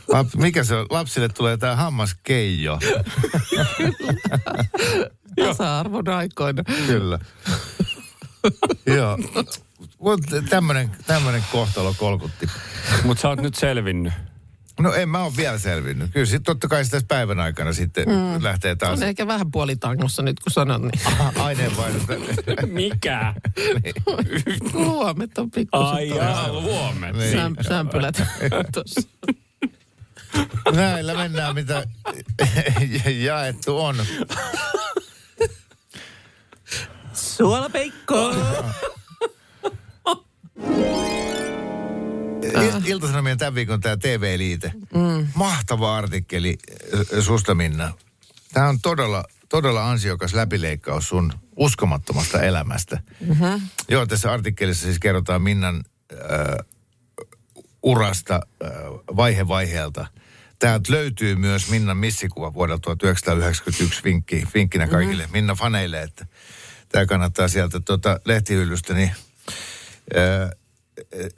Lap, 0.07 0.27
mikä 0.35 0.63
se 0.63 0.75
on? 0.75 0.85
Lapsille 0.89 1.29
tulee 1.29 1.57
tämä 1.57 1.75
hammaskeijo. 1.75 2.79
Tasa-arvon 5.35 6.09
aikoina. 6.09 6.63
Kyllä. 6.87 7.19
joo. 8.85 9.17
Tämmöinen, 10.49 10.91
tämmöinen 11.07 11.43
kohtalo 11.51 11.95
kolkutti. 11.97 12.47
Mutta 13.03 13.21
sä 13.21 13.29
oot 13.29 13.41
nyt 13.41 13.55
selvinnyt. 13.55 14.13
No 14.79 14.93
en 14.93 15.09
mä 15.09 15.23
ole 15.23 15.33
vielä 15.37 15.57
selvinnyt. 15.57 16.11
Kyllä 16.11 16.25
sitten 16.25 16.43
totta 16.43 16.67
kai 16.67 16.85
tässä 16.85 17.07
päivän 17.07 17.39
aikana 17.39 17.73
sitten 17.73 18.07
mm. 18.07 18.43
lähtee 18.43 18.75
taas 18.75 18.99
On 19.01 19.07
ehkä 19.07 19.27
vähän 19.27 19.51
puolitangossa 19.51 20.21
nyt, 20.21 20.39
kun 20.39 20.51
sanon, 20.51 20.81
niin 20.81 21.01
aineenvaihdunta. 21.39 22.13
Mikä? 22.67 23.33
luomet 24.73 25.37
on 25.37 25.51
pikkusen 25.51 25.87
Ai 25.87 26.09
jaa, 26.09 26.61
huomenna. 26.61 27.19
Niin. 27.19 27.31
Säm, 27.31 27.55
sämpylät 27.67 28.21
tuossa. 28.73 29.01
Näillä 30.75 31.13
mennään, 31.13 31.55
mitä 31.55 31.83
jaettu 33.25 33.79
on. 33.79 33.95
Suolapeikko! 37.13 38.35
Il- 42.43 42.81
Ilta-Sanomien 42.85 43.37
tämän 43.37 43.55
viikon 43.55 43.81
tämä 43.81 43.97
TV-liite. 43.97 44.71
Mm. 44.95 45.27
Mahtava 45.35 45.95
artikkeli 45.95 46.57
susta, 47.21 47.55
Minna. 47.55 47.93
Tämä 48.53 48.69
on 48.69 48.81
todella, 48.81 49.23
todella 49.49 49.89
ansiokas 49.89 50.33
läpileikkaus 50.33 51.09
sun 51.09 51.33
uskomattomasta 51.55 52.41
elämästä. 52.41 53.01
Mm-hmm. 53.19 53.61
Joo, 53.89 54.05
tässä 54.05 54.31
artikkelissa 54.31 54.83
siis 54.85 54.99
kerrotaan 54.99 55.41
Minnan 55.41 55.83
äh, 56.13 56.19
urasta 57.83 58.35
äh, 58.35 58.69
vaihe 59.15 59.47
vaiheelta. 59.47 60.07
Täältä 60.63 60.93
löytyy 60.93 61.35
myös 61.35 61.69
Minnan 61.69 61.97
missikuva 61.97 62.53
vuodelta 62.53 62.81
1991 62.81 64.03
vinkki, 64.03 64.43
vinkkinä 64.53 64.87
kaikille 64.87 65.23
mm-hmm. 65.23 65.37
Minna 65.37 65.55
faneille, 65.55 66.01
että 66.01 66.25
tämä 66.89 67.05
kannattaa 67.05 67.47
sieltä 67.47 67.79
tuota 67.79 68.19
lehtihyllystä 68.25 68.93
niin, 68.93 69.11
äh, 70.17 70.49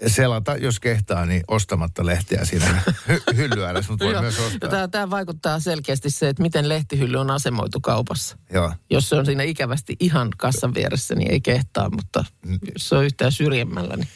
selata, 0.08 0.58
jos 0.58 0.80
kehtaa, 0.80 1.26
niin 1.26 1.44
ostamatta 1.48 2.06
lehteä 2.06 2.46
siinä 2.46 2.82
hy- 2.88 3.36
hylly 3.36 3.66
ääressä, 3.66 3.92
mutta 3.92 4.06
voi 4.06 4.22
myös 4.22 4.40
ostaa. 4.40 4.70
Tämä, 4.70 4.88
tämä 4.88 5.10
vaikuttaa 5.10 5.60
selkeästi 5.60 6.10
se, 6.10 6.30
että 6.30 6.44
miten 6.44 6.70
lehtihylly 6.70 7.18
on 7.18 7.32
asemoitu 7.32 7.80
kaupassa. 7.82 8.38
Joo. 8.54 8.74
Jos 8.90 9.10
se 9.10 9.16
on 9.16 9.26
siinä 9.26 9.44
ikävästi 9.44 9.96
ihan 10.00 10.30
kassan 10.38 10.74
vieressä, 10.74 11.16
niin 11.16 11.32
ei 11.32 11.42
kehtaa, 11.42 11.90
mutta 11.90 12.26
jos 12.74 12.90
se 12.90 12.96
on 12.96 13.06
yhtään 13.06 13.32
syrjemmällä, 13.32 13.96
niin 13.96 14.10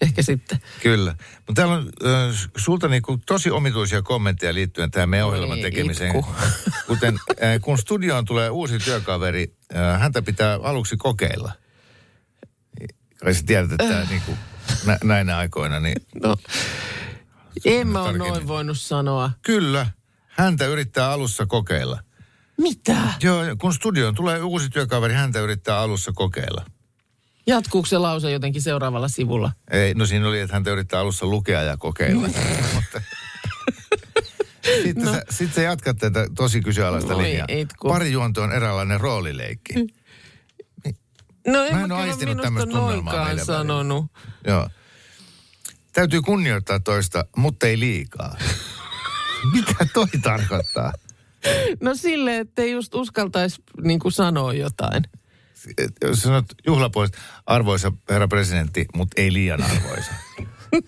ehkä 0.00 0.22
sitten. 0.22 0.58
Kyllä. 0.82 1.16
Mutta 1.36 1.52
täällä 1.54 1.74
on 1.74 1.88
äh, 2.06 2.50
sulta 2.56 2.88
niinku 2.88 3.18
tosi 3.26 3.50
omituisia 3.50 4.02
kommentteja 4.02 4.54
liittyen 4.54 4.90
tähän 4.90 5.08
meidän 5.08 5.26
ohjelman 5.28 5.58
Oi, 5.58 5.62
tekemiseen. 5.62 6.16
itku. 6.16 6.34
Kuten 6.86 7.14
äh, 7.30 7.60
kun 7.60 7.78
studioon 7.78 8.24
tulee 8.24 8.50
uusi 8.50 8.78
työkaveri, 8.78 9.56
äh, 9.76 10.00
häntä 10.00 10.22
pitää 10.22 10.58
aluksi 10.62 10.96
kokeilla. 10.96 11.52
Kai 13.24 13.34
sä 13.34 13.42
tiedät, 13.46 13.72
että 13.72 14.00
äh. 14.00 14.10
niinku, 14.10 14.32
nä, 14.86 14.98
näinä 15.04 15.36
aikoina, 15.36 15.80
niin 15.80 15.96
No, 16.22 16.36
en 17.64 17.88
mä 17.88 18.02
ole 18.02 18.18
noin 18.18 18.46
voinut 18.46 18.78
sanoa. 18.80 19.30
kyllä, 19.42 19.86
häntä 20.28 20.66
yrittää 20.66 21.10
alussa 21.10 21.46
kokeilla. 21.46 22.00
Mitä? 22.56 22.96
Joo, 23.22 23.42
kun 23.58 23.74
studioon 23.74 24.14
tulee 24.14 24.42
uusi 24.42 24.70
työkaveri, 24.70 25.14
häntä 25.14 25.40
yrittää 25.40 25.78
alussa 25.78 26.12
kokeilla. 26.14 26.64
Jatkuuko 27.46 27.86
se 27.86 27.98
lause 27.98 28.30
jotenkin 28.30 28.62
seuraavalla 28.62 29.08
sivulla? 29.08 29.52
Ei, 29.70 29.94
no 29.94 30.06
siinä 30.06 30.28
oli, 30.28 30.40
että 30.40 30.56
hän 30.56 30.64
yrittää 30.66 31.00
alussa 31.00 31.26
lukea 31.26 31.62
ja 31.62 31.76
kokeilla. 31.76 32.28
Mutta- 32.74 33.00
Sitten, 34.84 35.04
no. 35.04 35.12
sä, 35.12 35.22
sitten 35.30 35.54
sä 35.54 35.62
jatkat 35.62 35.96
tätä 35.98 36.26
tosi 36.36 36.60
kyseenalaista 36.60 37.14
Voi 37.14 37.22
linjaa. 37.22 37.46
Parijuonto 37.88 38.42
on 38.42 38.52
eräänlainen 38.52 39.00
roolileikki. 39.00 39.74
No 41.46 41.64
en 41.64 41.74
Mä 41.76 41.84
en 41.84 41.92
ole 41.92 42.00
aistinut 42.00 42.42
tämmöistä 42.42 42.70
tunnelmaa 42.70 43.24
meidän 43.24 43.46
sanonut. 43.46 44.06
Joo. 44.46 44.68
Täytyy 45.92 46.22
kunnioittaa 46.22 46.80
toista, 46.80 47.24
mutta 47.36 47.66
ei 47.66 47.78
liikaa. 47.78 48.36
Mitä 49.54 49.86
toi 49.94 50.06
tarkoittaa? 50.22 50.92
No 51.80 51.94
silleen, 51.94 52.40
ettei 52.40 52.72
just 52.72 52.94
uskaltaisi 52.94 53.62
niin 53.82 54.00
sanoa 54.08 54.54
jotain. 54.54 55.04
Jos 56.02 56.22
sanot 56.22 56.46
juhlapuolesta, 56.66 57.18
arvoisa 57.46 57.92
herra 58.10 58.28
presidentti, 58.28 58.86
mutta 58.94 59.20
ei 59.22 59.32
liian 59.32 59.62
arvoisa. 59.62 60.12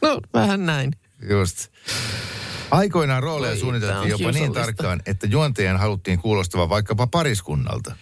No 0.03 0.21
vähän 0.35 0.67
näin. 0.67 0.93
Just. 1.31 1.69
Aikoinaan 2.71 3.23
rooleja 3.23 3.51
Voi, 3.51 3.57
tää 3.57 3.61
suunniteltiin 3.61 4.11
jopa 4.11 4.33
niin 4.33 4.53
tarkkaan, 4.53 5.03
että 5.07 5.27
juontajan 5.27 5.77
haluttiin 5.79 6.19
kuulostava 6.19 6.69
vaikkapa 6.69 7.07
pariskunnalta. 7.07 7.97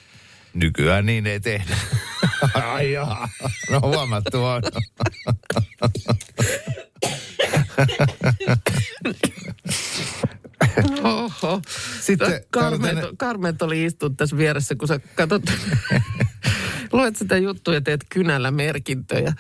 Nykyään 0.55 1.07
niin 1.07 1.27
ei 1.27 1.41
tehdä. 1.41 1.77
Ai 2.73 2.93
jaa. 2.93 3.29
No 3.71 3.81
huomattu 3.81 4.45
on. 4.45 4.63
Oho. 11.03 11.63
Sitten 12.01 12.45
Karment, 12.51 12.95
tänne- 12.95 13.09
Karment 13.19 13.63
oli 13.63 13.85
istunut 13.85 14.17
tässä 14.17 14.37
vieressä, 14.37 14.75
kun 14.75 14.89
sä 14.89 15.01
katsot, 15.15 15.43
luet 16.95 17.17
sitä 17.17 17.37
juttua 17.37 17.75
ja 17.75 17.81
teet 17.81 18.07
kynällä 18.09 18.51
merkintöjä. 18.51 19.33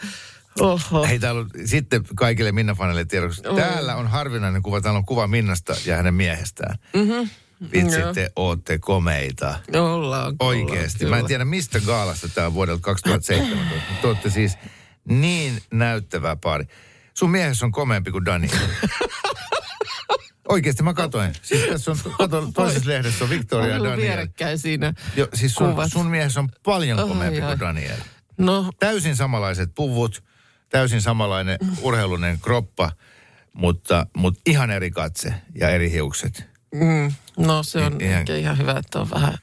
Oho. 0.61 1.06
Hei, 1.06 1.18
täällä 1.18 1.40
on 1.40 1.50
sitten 1.64 2.04
kaikille 2.14 2.52
Minna-faneille 2.52 3.04
tiedoksi. 3.04 3.42
Täällä 3.56 3.96
on 3.96 4.06
harvinainen 4.06 4.62
kuva. 4.62 4.80
Täällä 4.80 4.99
on 4.99 5.04
kuva 5.04 5.26
Minnasta 5.26 5.75
ja 5.87 5.96
hänen 5.96 6.14
miehestään. 6.14 6.78
Mm-hmm. 6.94 7.28
Vitsi, 7.73 8.00
Joo. 8.00 8.14
te 8.14 8.30
ootte 8.37 8.78
komeita. 8.78 9.54
Ollaan, 9.75 10.37
Oikeesti. 10.40 11.04
ollaan, 11.04 11.18
Mä 11.18 11.20
en 11.20 11.26
tiedä 11.26 11.44
mistä 11.44 11.80
gaalasta 11.80 12.28
tämä 12.28 12.46
on 12.46 12.54
vuodelta 12.54 12.80
2017. 12.82 13.75
mutta 13.88 14.00
Te 14.02 14.06
olette 14.06 14.30
siis 14.30 14.58
niin 15.08 15.62
näyttävä 15.73 16.37
pari. 16.37 16.64
Sun 17.14 17.30
miehessä 17.30 17.66
on 17.66 17.73
komeampi 17.73 18.11
kuin 18.11 18.25
Dani. 18.25 18.50
Oikeesti 20.54 20.82
mä 20.82 20.94
katoin. 20.94 21.32
Siis 21.42 21.62
tässä 21.62 21.90
on, 21.90 21.96
kato, 22.18 22.49
toisessa 22.54 22.90
lehdessä 22.90 23.25
on 23.25 23.30
Victoria 23.30 23.78
Daniel. 23.78 23.96
vierekkäin 23.96 24.58
siinä 24.58 24.92
Jo, 25.16 25.28
siis 25.34 25.54
sun, 25.54 25.70
kuvat. 25.70 25.92
sun 25.92 26.06
miehessä 26.06 26.40
on 26.40 26.49
paljon 26.64 26.99
Ai, 26.99 27.08
komeampi 27.08 27.40
kuin 27.40 27.61
Daniel. 27.61 27.96
No, 28.38 28.70
Täysin 28.78 29.16
samanlaiset 29.16 29.70
puvut, 29.75 30.25
täysin 30.68 31.02
samanlainen 31.02 31.58
urheilunen 31.80 32.40
kroppa, 32.40 32.92
mutta, 33.52 34.06
mutta 34.16 34.40
ihan 34.46 34.70
eri 34.70 34.90
katse 34.90 35.34
ja 35.54 35.68
eri 35.70 35.90
hiukset. 35.92 36.44
mm, 36.75 37.12
no 37.38 37.62
se 37.62 37.78
on 37.78 38.00
Ihan- 38.00 38.18
ehkä 38.18 38.37
ihan 38.37 38.58
hyvä, 38.58 38.73
että 38.73 39.00
on 39.00 39.11
vähän, 39.11 39.38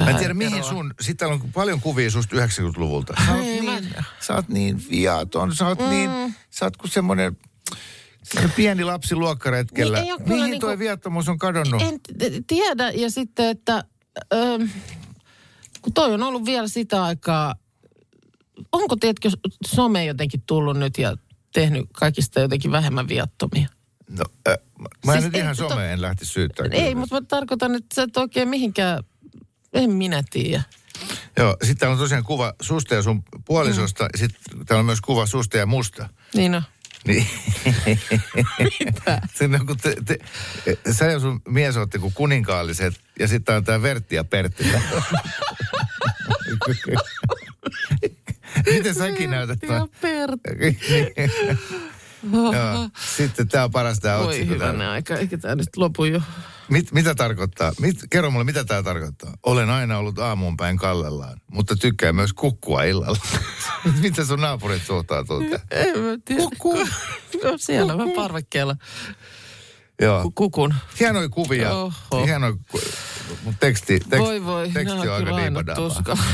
Mä 0.00 0.10
en 0.10 0.16
tiedä 0.16 0.34
mihin 0.34 0.54
eroa. 0.58 0.68
sun, 0.70 0.94
sitten 1.00 1.16
täällä 1.16 1.34
on 1.44 1.52
paljon 1.52 1.80
kuvia 1.80 2.10
susta 2.10 2.36
90-luvulta. 2.36 3.14
Sä 3.26 3.32
oot, 3.34 3.44
Ei, 3.46 3.62
mä- 3.62 3.80
niin, 3.80 3.94
sä 4.20 4.34
oot 4.34 4.48
niin 4.48 4.82
viaton, 4.90 5.54
sä 5.54 5.66
oot 5.66 5.78
niin, 5.90 6.10
sä 6.50 6.64
oot 6.64 6.76
kuin 6.76 6.90
semmoinen 6.90 7.36
semmonen 8.26 8.56
pieni 8.56 8.84
lapsi 8.84 9.14
luokkaretkellä. 9.14 10.00
Niin, 10.00 10.14
mihin 10.26 10.44
niinku- 10.44 10.66
toi 10.66 10.78
viattomuus 10.78 11.28
on 11.28 11.38
kadonnut? 11.38 11.82
En 11.82 12.00
tiedä 12.46 12.90
ja 12.90 13.10
sitten, 13.10 13.46
että 13.46 13.84
öö, 14.32 14.58
kun 15.82 15.92
toi 15.92 16.14
on 16.14 16.22
ollut 16.22 16.44
vielä 16.44 16.68
sitä 16.68 17.04
aikaa, 17.04 17.54
onko 18.72 18.96
tiedätkö 18.96 19.30
some 19.66 20.04
jotenkin 20.04 20.42
tullut 20.46 20.76
nyt 20.78 20.98
ja 20.98 21.16
tehnyt 21.54 21.84
kaikista 21.92 22.40
jotenkin 22.40 22.72
vähemmän 22.72 23.08
viattomia? 23.08 23.68
No, 24.08 24.24
äh, 24.48 24.56
mä 25.06 25.14
en 25.14 25.20
Siis 25.22 25.32
nyt 25.32 25.42
ihan 25.42 25.56
to- 25.56 25.68
someen 25.68 26.02
lähti 26.02 26.24
syyttää. 26.24 26.66
Ei, 26.70 26.94
mutta 26.94 27.14
mä 27.14 27.26
tarkoitan, 27.28 27.74
että 27.74 27.94
sä 27.94 28.02
et 28.02 28.16
oikein 28.16 28.48
mihinkään, 28.48 29.04
en 29.72 29.90
minä 29.90 30.22
tiedä. 30.30 30.62
Joo, 31.38 31.56
sitten 31.60 31.76
täällä 31.76 31.92
on 31.92 31.98
tosiaan 31.98 32.24
kuva 32.24 32.54
susta 32.62 32.94
ja 32.94 33.02
sun 33.02 33.22
puolisosta. 33.44 34.04
Mm. 34.04 34.18
Sitten 34.18 34.66
täällä 34.66 34.80
on 34.80 34.86
myös 34.86 35.00
kuva 35.00 35.26
susta 35.26 35.56
ja 35.56 35.66
musta. 35.66 36.08
Niin 36.34 36.54
on. 36.54 36.62
Niin. 37.06 37.26
Mitä? 38.84 39.20
Sinne, 39.34 39.58
kun 39.66 39.76
te, 39.76 39.96
te, 40.04 40.18
sä 40.92 41.04
ja 41.04 41.20
sun 41.20 41.42
mies 41.48 41.76
olette 41.76 41.98
kuin 41.98 42.14
kuninkaalliset, 42.14 43.00
ja 43.18 43.28
sitten 43.28 43.56
on 43.56 43.64
tämä 43.64 43.82
Vertti 43.82 44.14
ja 44.14 44.24
Pertti. 44.24 44.64
Miten 48.74 48.94
säkin 48.94 49.30
näytät? 49.30 49.58
Ja 49.62 49.68
tuon? 49.68 49.88
Pertti. 50.00 50.78
Joo. 52.32 52.88
Sitten 53.16 53.48
tämä 53.48 53.64
on 53.64 53.70
paras 53.70 53.98
tämä 54.00 54.18
Voi 54.18 54.26
otsikko. 54.26 54.54
hyvänen 54.54 54.76
täällä. 54.76 54.92
aika, 54.92 55.16
eikä 55.16 55.38
tämä 55.38 55.54
nyt 55.54 55.76
lopu 55.76 56.04
jo. 56.04 56.20
Mit, 56.68 56.92
mitä 56.92 57.14
tarkoittaa? 57.14 57.72
Mit, 57.80 57.96
kerro 58.10 58.30
mulle, 58.30 58.44
mitä 58.44 58.64
tämä 58.64 58.82
tarkoittaa? 58.82 59.34
Olen 59.42 59.70
aina 59.70 59.98
ollut 59.98 60.18
aamuun 60.18 60.56
päin 60.56 60.76
kallellaan, 60.76 61.40
mutta 61.50 61.76
tykkään 61.76 62.14
myös 62.14 62.32
kukkua 62.32 62.82
illalla. 62.82 63.18
mitä 64.02 64.24
sun 64.24 64.40
naapurit 64.40 64.82
suhtautuu 64.82 65.40
tähän? 65.40 65.60
En 65.70 65.98
mä 65.98 66.18
tiedä. 66.24 66.42
Kukkuu. 66.42 66.78
No 67.44 67.58
siellä 67.58 67.96
mä 67.96 68.04
parvekkeella 68.16 68.76
Joo. 70.00 70.22
ku- 70.22 70.30
kukun. 70.30 70.74
Hienoja 71.00 71.28
kuvia. 71.28 71.74
Oho. 71.74 72.24
Hienoja, 72.26 72.52
ku- 72.70 72.80
mutta 73.44 73.60
teksti, 73.60 74.00
teksti, 74.00 74.18
Voi 74.18 74.44
voi, 74.44 74.70
teksti 74.70 75.08
on 75.08 75.14
aika 75.14 75.36
diipadaapaa. 75.36 76.18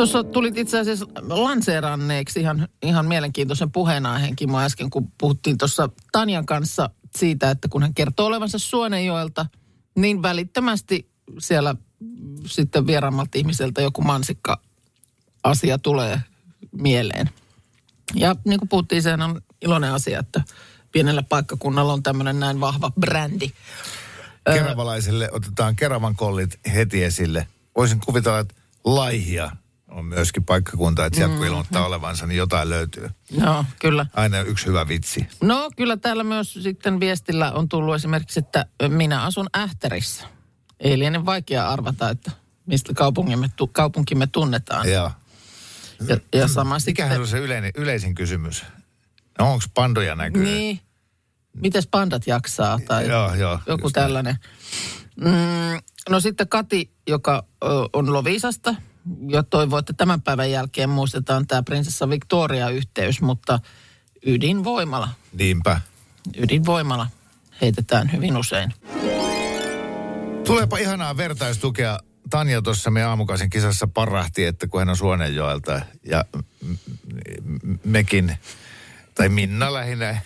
Tuossa 0.00 0.24
tulit 0.24 0.58
itse 0.58 0.78
asiassa 0.78 1.06
lanseeranneeksi 1.28 2.40
ihan, 2.40 2.68
ihan 2.82 3.06
mielenkiintoisen 3.06 3.70
puheenaiheen 3.70 4.36
Kimmo 4.36 4.60
äsken, 4.60 4.90
kun 4.90 5.12
puhuttiin 5.18 5.58
tuossa 5.58 5.88
Tanjan 6.12 6.46
kanssa 6.46 6.90
siitä, 7.16 7.50
että 7.50 7.68
kun 7.68 7.82
hän 7.82 7.94
kertoo 7.94 8.26
olevansa 8.26 8.58
Suonenjoelta, 8.58 9.46
niin 9.96 10.22
välittömästi 10.22 11.10
siellä 11.38 11.74
sitten 12.46 12.86
vieraammalta 12.86 13.38
ihmiseltä 13.38 13.82
joku 13.82 14.02
mansikka-asia 14.02 15.78
tulee 15.78 16.20
mieleen. 16.72 17.30
Ja 18.14 18.36
niin 18.44 18.58
kuin 18.58 18.68
puhuttiin, 18.68 19.02
sehän 19.02 19.22
on 19.22 19.40
iloinen 19.62 19.92
asia, 19.92 20.20
että 20.20 20.42
pienellä 20.92 21.22
paikkakunnalla 21.22 21.92
on 21.92 22.02
tämmöinen 22.02 22.40
näin 22.40 22.60
vahva 22.60 22.90
brändi. 23.00 23.50
Keravalaisille 24.44 25.28
otetaan 25.32 25.76
Keravan 25.76 26.16
kollit 26.16 26.58
heti 26.74 27.04
esille. 27.04 27.46
Voisin 27.76 28.00
kuvitella, 28.00 28.38
että 28.38 28.54
Laihia 28.84 29.50
on 30.00 30.06
myöskin 30.06 30.44
paikkakunta, 30.44 31.06
että 31.06 31.16
sieltä 31.16 31.28
kun 31.30 31.36
Mm-hmm. 31.40 31.46
ilmoittaa 31.48 31.86
olevansa, 31.86 32.26
niin 32.26 32.38
jotain 32.38 32.70
löytyy. 32.70 33.10
Joo, 33.30 33.64
kyllä. 33.80 34.06
Aina 34.14 34.40
yksi 34.40 34.66
hyvä 34.66 34.88
vitsi. 34.88 35.26
No 35.42 35.70
kyllä 35.76 35.96
täällä 35.96 36.24
myös 36.24 36.54
sitten 36.62 37.00
viestillä 37.00 37.52
on 37.52 37.68
tullut 37.68 37.94
esimerkiksi, 37.94 38.40
että 38.40 38.66
minä 38.88 39.22
asun 39.22 39.46
Ähtärissä. 39.56 40.24
Ei 40.80 40.98
liene 40.98 41.26
vaikea 41.26 41.68
arvata, 41.68 42.10
että 42.10 42.30
mistä 42.66 42.92
kaupunkimme, 42.94 43.50
tu, 43.56 43.66
kaupunkimme 43.66 44.26
tunnetaan. 44.26 44.88
Ja 44.88 45.10
Ja, 46.08 46.18
ja 46.34 46.48
sama 46.48 46.76
mikähän 46.86 47.10
sitten... 47.10 47.20
on 47.20 47.26
se 47.28 47.38
yleinen, 47.38 47.70
yleisin 47.76 48.14
kysymys? 48.14 48.64
No 49.38 49.52
onko 49.52 49.64
pandoja 49.74 50.14
näkyy? 50.14 50.44
Niin. 50.44 50.80
Mites 51.56 51.86
pandat 51.86 52.26
jaksaa 52.26 52.78
tai 52.88 53.08
Joo, 53.08 53.34
joo, 53.34 53.58
joku 53.66 53.90
tällainen. 53.90 54.36
Mm, 55.20 55.80
no 56.08 56.20
sitten 56.20 56.48
Kati, 56.48 56.90
joka 57.08 57.44
ö, 57.64 57.66
on 57.92 58.12
Lovisasta 58.12 58.74
ja 59.28 59.42
toivoo, 59.42 59.78
että 59.78 59.92
tämän 59.92 60.22
päivän 60.22 60.50
jälkeen 60.50 60.90
muistetaan 60.90 61.46
tämä 61.46 61.62
prinsessa 61.62 62.08
Victoria-yhteys, 62.10 63.20
mutta 63.20 63.58
ydinvoimala, 64.26 65.08
Niinpä. 65.32 65.80
ydinvoimala 66.36 67.06
heitetään 67.60 68.12
hyvin 68.12 68.36
usein. 68.36 68.74
Tuleepa 70.46 70.78
ihanaa 70.78 71.16
vertaistukea. 71.16 71.98
Tanja 72.30 72.62
tuossa 72.62 72.90
meidän 72.90 73.10
aamukaisen 73.10 73.50
kisassa 73.50 73.86
parahti, 73.86 74.44
että 74.44 74.66
kun 74.66 74.80
hän 74.80 74.88
on 74.88 74.96
Suonenjoelta 74.96 75.80
ja 76.06 76.24
mekin, 77.84 78.36
tai 79.14 79.28
Minna 79.28 79.72
lähinnä. 79.72 80.12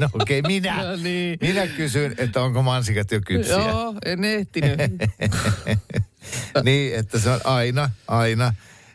no 0.00 0.08
okei, 0.12 0.38
okay, 0.38 0.52
minä. 0.52 0.84
No 0.84 0.96
niin. 0.96 1.38
Minä 1.40 1.66
kysyn, 1.66 2.14
että 2.18 2.42
onko 2.42 2.62
mansikat 2.62 3.10
jo 3.10 3.20
kypsiä. 3.26 3.54
Joo, 3.54 3.94
en 4.04 4.24
ehtinyt. 4.24 4.80
niin, 6.64 6.94
että 6.94 7.18
se 7.18 7.30
on 7.30 7.40
aina, 7.44 7.90
aina. 8.08 8.54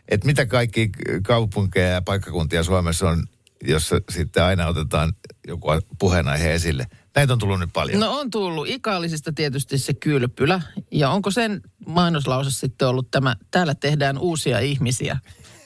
Että 0.09 0.25
mitä 0.25 0.45
kaikki 0.45 0.89
kaupunkeja 1.23 1.87
ja 1.87 2.01
paikkakuntia 2.01 2.63
Suomessa 2.63 3.09
on, 3.09 3.23
jossa 3.63 3.95
sitten 4.09 4.43
aina 4.43 4.67
otetaan 4.67 5.13
joku 5.47 5.67
puheenaihe 5.99 6.53
esille. 6.53 6.87
Näitä 7.15 7.33
on 7.33 7.39
tullut 7.39 7.59
nyt 7.59 7.73
paljon. 7.73 7.99
No 7.99 8.19
on 8.19 8.29
tullut. 8.29 8.67
Ikaallisista 8.67 9.33
tietysti 9.33 9.77
se 9.77 9.93
kylpylä. 9.93 10.61
Ja 10.91 11.09
onko 11.09 11.31
sen 11.31 11.61
mainoslause 11.87 12.51
sitten 12.51 12.87
ollut 12.87 13.11
tämä, 13.11 13.35
täällä 13.51 13.75
tehdään 13.75 14.17
uusia 14.17 14.59
ihmisiä? 14.59 15.17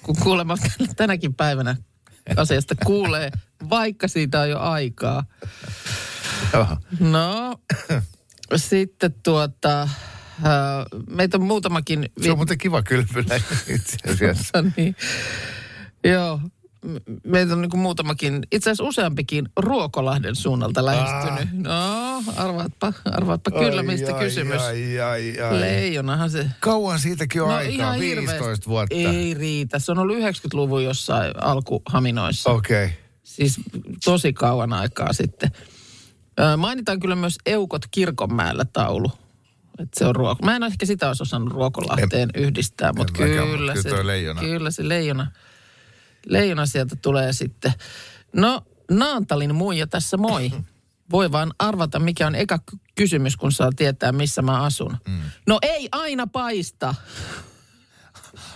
Kun 0.03 0.15
kuulemma 0.23 0.55
tänäkin 0.95 1.33
päivänä 1.33 1.75
asiasta 2.36 2.75
kuulee, 2.86 3.31
vaikka 3.69 4.07
siitä 4.07 4.41
on 4.41 4.50
jo 4.50 4.59
aikaa. 4.59 5.24
No, 7.00 7.59
sitten 8.55 9.13
tuota, 9.24 9.89
meitä 11.09 11.38
on 11.38 11.43
muutamakin... 11.43 12.09
Se 12.21 12.31
on 12.31 12.38
muuten 12.38 12.57
kiva 12.57 12.83
kylpylä 12.83 13.36
itse 13.67 13.98
asiassa. 14.12 14.63
niin. 14.77 14.95
Joo, 16.03 16.41
meitä 17.24 17.53
on 17.53 17.62
niin 17.62 17.69
kuin 17.69 17.81
muutamakin, 17.81 18.48
itse 18.51 18.69
asiassa 18.69 18.83
useampikin 18.83 19.50
Ruokolahden 19.57 20.36
suunnalta 20.36 20.86
lähestynyt. 20.86 21.53
No, 21.53 22.24
arvaatpa, 22.38 22.93
arvaatpa 23.05 23.51
kyllä, 23.51 23.81
Ai, 23.81 23.86
mistä 23.88 24.15
ai, 24.15 24.24
kysymys. 24.24 24.62
Ai, 24.62 25.00
ai, 25.00 25.41
ai. 25.41 25.59
Leijonahan 25.59 26.31
se... 26.31 26.50
Kauan 26.59 27.00
siitäkin 27.00 27.41
on 27.41 27.51
aikaa, 27.51 27.71
ihan 27.71 28.00
15 28.00 28.33
hirveästi. 28.33 28.67
vuotta. 28.67 28.95
Ei 28.95 29.33
riitä, 29.33 29.79
se 29.79 29.91
on 29.91 30.00
ollut 30.00 30.17
90-luvun 30.17 30.83
jossain 30.83 31.43
alkuhaminoissa. 31.43 32.50
Okei. 32.50 32.86
Okay. 32.86 32.98
Siis 33.24 33.59
tosi 34.05 34.33
kauan 34.33 34.74
aikaa 34.74 35.13
sitten. 35.13 35.51
Mainitaan 36.57 37.00
kyllä 37.00 37.15
myös 37.15 37.38
Eukot 37.45 37.86
kirkonmäellä 37.91 38.65
taulu. 38.65 39.12
Että 39.79 40.00
se 40.00 40.05
on 40.05 40.15
ruoko. 40.15 40.45
Mä 40.45 40.55
en 40.55 40.63
ehkä 40.63 40.86
sitä 40.86 41.07
olisi 41.07 41.24
osannut 41.24 41.53
Ruokolahteen 41.53 42.29
yhdistää, 42.36 42.93
mutta 42.93 43.13
kyllä, 43.13 43.41
kyllä 43.41 43.75
se, 43.75 43.89
kyllä 44.39 44.71
se 44.71 44.89
leijona, 44.89 45.27
leijona 46.25 46.65
sieltä 46.65 46.95
tulee 46.95 47.33
sitten. 47.33 47.73
No, 48.33 48.61
Naantalin 48.91 49.55
muija 49.55 49.88
tässä 49.88 50.17
moi. 50.17 50.51
Voi 51.11 51.31
vaan 51.31 51.53
arvata, 51.59 51.99
mikä 51.99 52.27
on 52.27 52.35
eka 52.35 52.57
ky- 52.59 52.77
kysymys, 52.95 53.38
kun 53.38 53.51
saa 53.51 53.69
tietää, 53.75 54.11
missä 54.11 54.41
mä 54.41 54.63
asun. 54.63 54.97
Mm. 55.07 55.19
No 55.47 55.59
ei 55.61 55.89
aina 55.91 56.27
paista. 56.27 56.95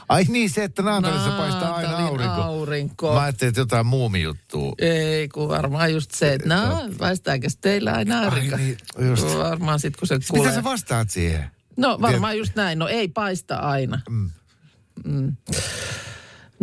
Ai 0.09 0.23
niin, 0.23 0.49
se, 0.49 0.63
että 0.63 0.81
Naantalissa 0.81 1.29
paistaa 1.31 1.75
aina 1.75 1.91
Naantalin 1.91 2.07
aurinko. 2.29 2.41
aurinko. 2.41 3.13
Mä 3.13 3.21
ajattelin, 3.21 3.49
että 3.49 3.61
jotain 3.61 3.85
muumijuttua. 3.85 4.73
Ei, 4.77 5.27
kun 5.29 5.49
varmaan 5.49 5.93
just 5.93 6.11
se, 6.11 6.33
että 6.33 6.55
no, 6.55 6.89
paistaako 6.99 7.47
teillä 7.61 7.91
aina 7.93 8.19
aurinko? 8.23 8.55
Ai 8.55 8.61
niin, 8.61 8.77
just. 9.09 9.37
Varmaan 9.37 9.79
sitten, 9.79 9.99
kun 9.99 10.07
se 10.07 10.15
Mitä 10.15 10.27
kuulee. 10.31 10.53
sä 10.53 10.63
vastaat 10.63 11.09
siihen? 11.09 11.51
No 11.77 11.97
varmaan 12.01 12.37
just 12.37 12.55
näin. 12.55 12.79
No 12.79 12.87
ei 12.87 13.07
paista 13.07 13.55
aina. 13.55 14.01
Mm. 14.09 15.35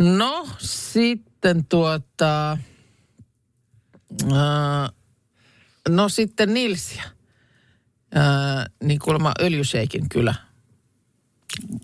No 0.01 0.47
sitten 0.59 1.65
tuota... 1.65 2.57
Äh, 4.23 4.91
no 5.89 6.09
sitten 6.09 6.53
Nilsiä. 6.53 7.03
Äh, 8.17 8.65
niin 8.83 8.99
kuulemma 8.99 9.31
öljyseikin 9.41 10.09
kyllä. 10.09 10.35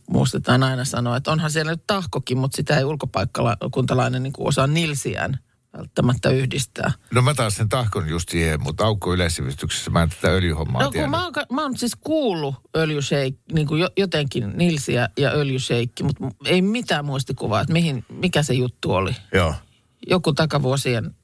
Muistetaan 0.09 0.63
aina 0.63 0.85
sanoa, 0.85 1.17
että 1.17 1.31
onhan 1.31 1.51
siellä 1.51 1.71
nyt 1.71 1.83
tahkokin, 1.87 2.37
mutta 2.37 2.55
sitä 2.55 2.77
ei 2.77 2.83
ulkopaikkakuntalainen 2.83 4.23
niin 4.23 4.33
osaa 4.37 4.67
Nilsiään 4.67 5.39
välttämättä 5.77 6.29
yhdistää. 6.29 6.91
No 7.11 7.21
mä 7.21 7.33
taas 7.33 7.55
sen 7.55 7.69
tahkon 7.69 8.09
just 8.09 8.29
siihen, 8.29 8.61
mutta 8.63 8.85
aukko 8.85 9.13
yleissivistyksessä 9.13 9.91
mä 9.91 10.03
en 10.03 10.09
tätä 10.09 10.27
öljyhommaa 10.27 10.81
No 10.81 10.87
kun 10.87 10.93
tiedä. 10.93 11.07
mä 11.07 11.23
oon, 11.23 11.33
mä 11.51 11.61
oon 11.61 11.77
siis 11.77 11.95
kuullut 12.01 12.55
öljyseikki, 12.75 13.41
niin 13.53 13.67
kuin 13.67 13.81
jo, 13.81 13.89
jotenkin 13.97 14.53
Nilsiä 14.55 15.09
ja 15.17 15.31
öljyseikki, 15.31 16.03
mutta 16.03 16.25
ei 16.45 16.61
mitään 16.61 17.05
muistikuvaa, 17.05 17.61
että 17.61 17.73
mihin, 17.73 18.05
mikä 18.09 18.43
se 18.43 18.53
juttu 18.53 18.91
oli. 18.93 19.15
Joo. 19.33 19.53
Joku 20.09 20.33
takavuosien 20.33 21.15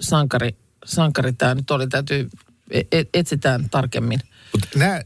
sankari, 0.00 0.56
sankari 0.84 1.32
tämä 1.32 1.54
nyt 1.54 1.70
oli, 1.70 1.86
täytyy, 1.86 2.30
e- 2.70 2.82
e- 2.92 3.04
etsitään 3.14 3.70
tarkemmin. 3.70 4.20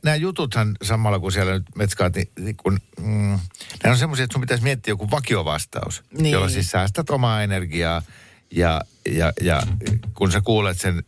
Nämä 0.02 0.16
jututhan 0.16 0.76
samalla 0.82 1.18
kun 1.18 1.32
siellä 1.32 1.52
nyt 1.52 1.62
metskaat, 1.76 2.14
niin, 2.14 2.28
niin 2.38 2.56
kun, 2.56 2.78
mm, 3.00 3.38
nämä 3.82 3.92
on 3.92 3.96
semmoisia, 3.98 4.24
että 4.24 4.32
sun 4.32 4.40
pitäisi 4.40 4.64
miettiä 4.64 4.92
joku 4.92 5.10
vakiovastaus, 5.10 6.02
Niin. 6.18 6.32
jolla 6.32 6.48
siis 6.48 6.70
säästät 6.70 7.10
omaa 7.10 7.42
energiaa 7.42 8.02
ja, 8.52 8.80
ja, 9.10 9.32
ja 9.40 9.62
kun 10.14 10.32
sä 10.32 10.40
kuulet 10.40 10.80
sen 10.80 11.02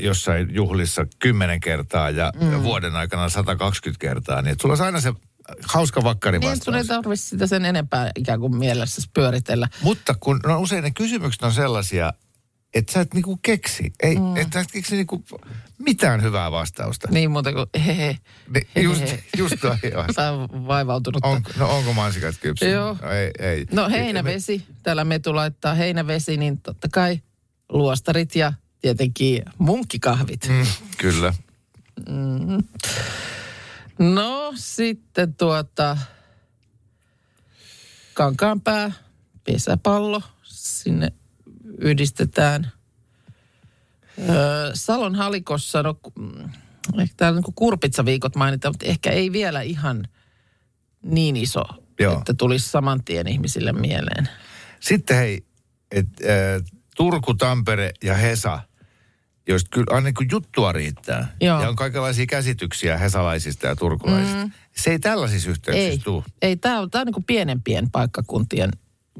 jossain 0.00 0.54
juhlissa 0.54 1.06
kymmenen 1.18 1.60
kertaa 1.60 2.10
ja 2.10 2.32
mm. 2.40 2.62
vuoden 2.62 2.96
aikana 2.96 3.28
120 3.28 4.00
kertaa, 4.00 4.42
niin 4.42 4.56
sulla 4.60 4.72
olisi 4.72 4.84
aina 4.84 5.00
se 5.00 5.12
hauska 5.64 6.02
vakkari 6.02 6.38
Niin, 6.38 6.64
sun 6.64 6.74
ei 6.74 6.84
tarvitse 6.84 7.28
sitä 7.28 7.46
sen 7.46 7.64
enempää 7.64 8.10
ikään 8.16 8.40
kuin 8.40 8.56
mielessä 8.56 9.02
pyöritellä. 9.14 9.68
Mutta 9.82 10.14
kun 10.20 10.40
no 10.46 10.60
usein 10.60 10.84
ne 10.84 10.90
kysymykset 10.90 11.42
on 11.42 11.52
sellaisia, 11.52 12.12
että 12.74 12.92
sä 12.92 13.00
et 13.00 13.14
niinku 13.14 13.36
keksi, 13.42 13.92
ei, 14.02 14.16
mm. 14.16 14.36
että 14.36 14.54
sä 14.54 14.60
et 14.60 14.72
keksi 14.72 14.96
niinku 14.96 15.24
mitään 15.78 16.22
hyvää 16.22 16.50
vastausta. 16.50 17.08
Niin 17.10 17.30
muuta 17.30 17.52
kuin 17.52 17.66
hehe. 17.86 18.18
Niin, 18.54 18.84
just, 18.84 19.02
just 19.36 19.54
toi. 19.60 19.76
Tämä 20.14 20.30
on 20.30 20.66
vaivautunut. 20.66 21.24
On, 21.24 21.42
no 21.56 21.76
onko 21.76 21.92
mansikat 21.92 22.34
kypsynyt? 22.40 22.74
Joo. 22.74 22.96
No, 23.02 23.10
ei, 23.10 23.30
ei. 23.38 23.66
No 23.72 23.88
heinävesi, 23.88 24.66
täällä 24.82 25.04
Metu 25.04 25.34
laittaa 25.34 25.74
heinävesi, 25.74 26.36
niin 26.36 26.60
totta 26.60 26.88
kai 26.92 27.20
luostarit 27.68 28.36
ja 28.36 28.52
tietenkin 28.80 29.42
munkkikahvit. 29.58 30.48
Mm, 30.48 30.66
kyllä. 30.96 31.34
No 33.98 34.52
sitten 34.56 35.34
tuota, 35.34 35.98
Kankaanpää, 38.14 38.92
pesäpallo, 39.44 40.22
sinne 40.42 41.12
yhdistetään. 41.78 42.72
Öö, 44.28 44.70
Salon 44.74 45.14
halikossa, 45.14 45.82
no 45.82 45.94
mm, 46.18 46.44
ehkä 47.00 47.14
täällä 47.16 47.40
niin 47.40 47.54
kurpitsaviikot 47.54 48.36
mainitaan, 48.36 48.74
mutta 48.74 48.86
ehkä 48.86 49.10
ei 49.10 49.32
vielä 49.32 49.62
ihan 49.62 50.08
niin 51.02 51.36
iso, 51.36 51.64
Joo. 52.00 52.18
että 52.18 52.34
tulisi 52.34 52.68
saman 52.68 53.04
tien 53.04 53.28
ihmisille 53.28 53.72
mieleen. 53.72 54.28
Sitten 54.80 55.16
hei, 55.16 55.44
et, 55.90 56.06
äh, 56.06 56.62
Turku, 56.96 57.34
Tampere 57.34 57.92
ja 58.04 58.14
Hesa, 58.14 58.60
joista 59.48 59.68
kyllä 59.72 59.96
aina 59.96 60.12
kun 60.12 60.26
juttua 60.32 60.72
riittää. 60.72 61.36
Joo. 61.40 61.62
Ja 61.62 61.68
on 61.68 61.76
kaikenlaisia 61.76 62.26
käsityksiä 62.26 62.98
hesalaisista 62.98 63.66
ja 63.66 63.76
turkulaisista. 63.76 64.44
Mm. 64.44 64.52
Se 64.76 64.90
ei 64.90 64.98
tällaisissa 64.98 65.50
yhteyksissä 65.50 65.90
Ei, 65.90 65.98
tule. 65.98 66.24
ei 66.42 66.56
tämä 66.56 66.80
on, 66.80 66.90
tää 66.90 67.00
on 67.00 67.06
niin 67.06 67.24
pienempien 67.24 67.90
paikkakuntien 67.90 68.70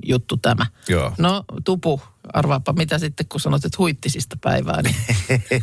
juttu 0.07 0.37
tämä. 0.37 0.67
Joo. 0.89 1.15
No 1.19 1.45
Tupu, 1.65 2.01
arvaapa 2.33 2.73
mitä 2.73 2.99
sitten, 2.99 3.27
kun 3.29 3.41
sanot, 3.41 3.65
että 3.65 3.79
huittisista 3.79 4.37
päivää. 4.41 4.83
Niin. 4.83 4.97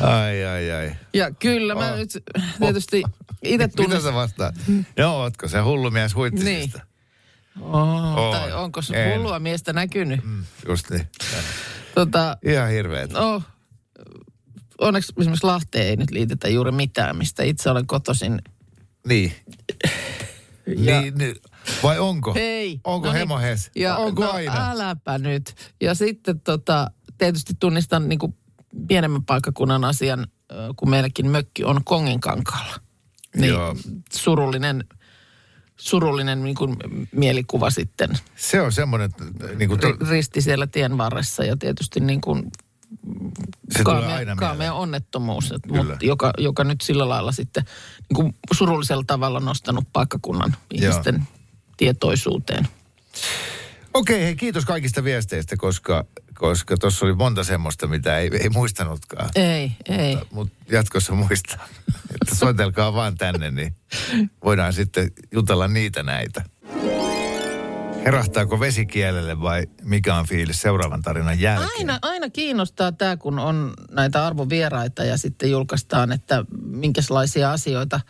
ai, 0.00 0.44
ai, 0.44 0.70
ai. 0.72 0.96
Ja 1.14 1.30
kyllä 1.30 1.74
mä 1.74 1.92
Oh. 1.92 1.98
nyt 1.98 2.10
tietysti 2.60 3.02
itse 3.42 3.66
Mitä 3.66 3.76
tunnistan. 3.76 4.02
sä 4.12 4.14
vastaat? 4.14 4.54
Joo, 4.96 5.20
ootko 5.20 5.48
se 5.48 5.60
hullu 5.60 5.90
mies 5.90 6.14
huittisista? 6.14 6.78
Niin. 6.78 6.94
Oh, 7.60 8.18
On. 8.18 8.32
tai 8.40 8.52
onko 8.52 8.82
se 8.82 9.14
hullua 9.14 9.38
miestä 9.38 9.72
näkynyt? 9.72 10.24
Mm, 10.24 10.44
just 10.68 10.90
niin. 10.90 11.08
Tota, 11.94 12.36
Ihan 12.44 12.70
hirveet. 12.70 13.10
no, 13.12 13.42
onneksi 14.80 15.12
esimerkiksi 15.20 15.46
Lahteen 15.46 15.86
ei 15.86 15.96
nyt 15.96 16.10
liitetä 16.10 16.48
juuri 16.48 16.72
mitään, 16.72 17.16
mistä 17.16 17.42
itse 17.42 17.70
olen 17.70 17.86
kotoisin. 17.86 18.42
Niin. 19.08 19.32
Ja- 20.76 21.00
Niin, 21.00 21.14
niin. 21.18 21.36
Vai 21.82 21.98
onko? 21.98 22.32
Ei. 22.36 22.80
Onko 22.84 23.06
No 23.06 23.12
niin. 23.12 23.18
hemo 23.20 23.38
hes? 23.38 23.70
Ja, 23.76 23.96
onko 23.96 24.24
no, 24.24 24.30
aina? 24.30 24.70
äläpä 24.70 25.18
nyt. 25.18 25.54
Ja 25.80 25.94
sitten 25.94 26.40
tota, 26.40 26.90
tietysti 27.18 27.54
tunnistan 27.60 28.08
niin 28.08 28.18
kuin 28.18 28.34
pienemmän 28.88 29.24
paikkakunnan 29.24 29.84
asian, 29.84 30.26
kun 30.76 30.90
meilläkin 30.90 31.30
mökki 31.30 31.64
on 31.64 31.84
Konginkankaalla. 31.84 32.76
Niin 33.36 33.50
Joo. 33.50 33.76
surullinen, 34.12 34.84
surullinen 35.76 36.42
niin 36.42 36.56
kuin 36.56 36.76
mielikuva 37.12 37.70
sitten. 37.70 38.10
Se 38.36 38.60
on 38.60 38.72
semmoinen, 38.72 39.10
niin 39.56 39.68
kuin 39.68 39.80
to, 39.80 39.88
Ri- 39.90 40.08
risti 40.08 40.40
siellä 40.40 40.66
tien 40.66 40.98
varressa 40.98 41.44
ja 41.44 41.56
tietysti 41.56 42.00
niin 42.00 42.20
kuin 42.20 42.50
se 43.70 43.82
tulee 43.84 44.00
kaamea, 44.00 44.16
aina 44.16 44.36
kaamea 44.36 44.56
mieleen. 44.58 44.72
onnettomuus, 44.72 45.52
et, 45.52 45.62
Kyllä. 45.62 45.84
mut, 45.84 46.02
joka, 46.02 46.32
joka 46.38 46.64
nyt 46.64 46.80
sillä 46.80 47.08
lailla 47.08 47.32
sitten 47.32 47.64
niin 48.08 48.14
kuin 48.16 48.34
surullisella 48.52 49.04
tavalla 49.06 49.40
nostanut 49.40 49.84
paikkakunnan 49.92 50.56
ihmisten 50.70 51.26
tietoisuuteen. 51.76 52.68
Okei, 53.94 54.22
hei, 54.22 54.36
kiitos 54.36 54.64
kaikista 54.64 55.04
viesteistä, 55.04 55.56
koska 55.56 56.04
koska 56.34 56.76
tuossa 56.76 57.06
oli 57.06 57.14
monta 57.14 57.44
semmoista, 57.44 57.86
mitä 57.86 58.18
ei, 58.18 58.30
ei 58.40 58.48
muistanutkaan. 58.48 59.30
Ei, 59.34 59.72
ei. 59.88 60.18
Mutta 60.30 60.54
jatkossa 60.70 61.14
muistaa, 61.14 61.68
että 62.14 62.34
soitelkaa 62.34 62.94
vaan 62.94 63.14
tänne, 63.14 63.50
niin 63.50 63.76
voidaan 64.44 64.72
sitten 64.72 65.10
jutella 65.32 65.68
niitä 65.68 66.02
näitä. 66.02 66.44
Herahtaako 68.04 68.60
vesikielelle 68.60 69.40
vai 69.40 69.66
mikä 69.82 70.14
on 70.14 70.26
fiilis 70.26 70.60
seuraavan 70.60 71.02
tarinan 71.02 71.40
jälkeen? 71.40 71.70
Aina, 71.78 71.98
aina 72.02 72.30
kiinnostaa 72.30 72.92
tämä, 72.92 73.16
kun 73.16 73.38
on 73.38 73.74
näitä 73.90 74.26
arvovieraita 74.26 75.04
ja 75.04 75.16
sitten 75.16 75.50
julkaistaan, 75.50 76.12
että 76.12 76.44
minkälaisia 76.66 77.52
asioita, 77.52 78.00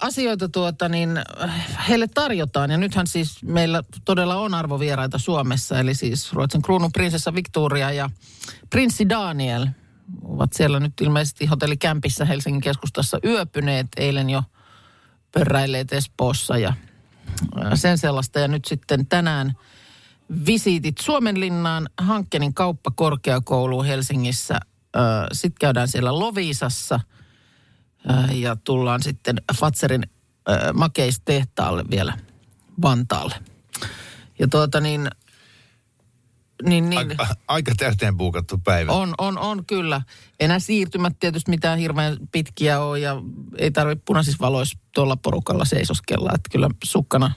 asioita 0.00 0.48
tuota, 0.48 0.88
niin 0.88 1.16
äh, 1.42 1.88
heille 1.88 2.06
tarjotaan. 2.14 2.70
Ja 2.70 2.76
nythän 2.76 3.06
siis 3.06 3.42
meillä 3.42 3.82
todella 4.04 4.36
on 4.36 4.54
arvovieraita 4.54 5.18
Suomessa, 5.18 5.78
eli 5.78 5.94
siis 5.94 6.32
Ruotsin 6.32 6.62
kruunun 6.62 6.92
prinsessa 6.92 7.34
Victoria 7.34 7.92
ja 7.92 8.10
prinssi 8.70 9.08
Daniel 9.08 9.66
ovat 10.22 10.52
siellä 10.52 10.80
nyt 10.80 10.92
ilmeisesti 11.00 11.46
hotellikämpissä 11.46 12.24
Helsingin 12.24 12.60
keskustassa 12.60 13.18
yöpyneet, 13.24 13.86
eilen 13.96 14.30
jo 14.30 14.42
pörräilleet 15.32 15.92
Espoossa 15.92 16.58
ja 16.58 16.72
ää, 17.56 17.76
sen 17.76 17.98
sellaista. 17.98 18.40
Ja 18.40 18.48
nyt 18.48 18.64
sitten 18.64 19.06
tänään 19.06 19.52
visiitit 20.46 20.98
Suomenlinnaan, 20.98 21.88
Hankkenin 21.98 22.54
kauppakorkeakouluun 22.54 23.84
Helsingissä. 23.84 24.60
Sitten 25.32 25.58
käydään 25.60 25.88
siellä 25.88 26.18
Loviisassa 26.18 26.94
äh, 26.94 27.16
ja 28.32 28.56
tullaan 28.56 29.02
sitten 29.02 29.36
Fatserin 29.56 30.02
makeistehtaalle 30.74 31.84
vielä 31.90 32.18
Vantaalle. 32.82 33.34
Ja 34.38 34.48
tuota 34.48 34.80
niin, 34.80 35.10
niin, 36.62 36.90
niin 36.90 36.98
Aika, 36.98 37.26
aika 37.48 37.72
täyteen 37.76 38.16
puukattu 38.16 38.58
päivä. 38.58 38.92
on, 38.92 39.14
on, 39.18 39.38
on 39.38 39.66
kyllä. 39.66 40.02
Enää 40.40 40.58
siirtymät 40.58 41.16
tietysti 41.20 41.50
mitään 41.50 41.78
hirveän 41.78 42.16
pitkiä 42.32 42.80
ole 42.80 42.98
ja 42.98 43.22
ei 43.58 43.70
tarvitse 43.70 44.02
punaisissa 44.04 44.38
valoissa 44.40 44.78
tuolla 44.94 45.16
porukalla 45.16 45.64
seisoskella. 45.64 46.30
Että 46.34 46.48
kyllä 46.52 46.70
sukkana 46.84 47.32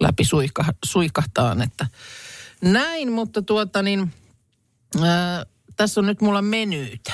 läpi 0.00 0.24
suihka, 0.24 0.64
suihkahtaan, 0.84 1.62
että 1.62 1.86
näin, 2.62 3.12
mutta 3.12 3.42
tuota 3.42 3.82
niin, 3.82 4.12
ää, 5.02 5.46
tässä 5.76 6.00
on 6.00 6.06
nyt 6.06 6.20
mulla 6.20 6.42
menyytä. 6.42 7.12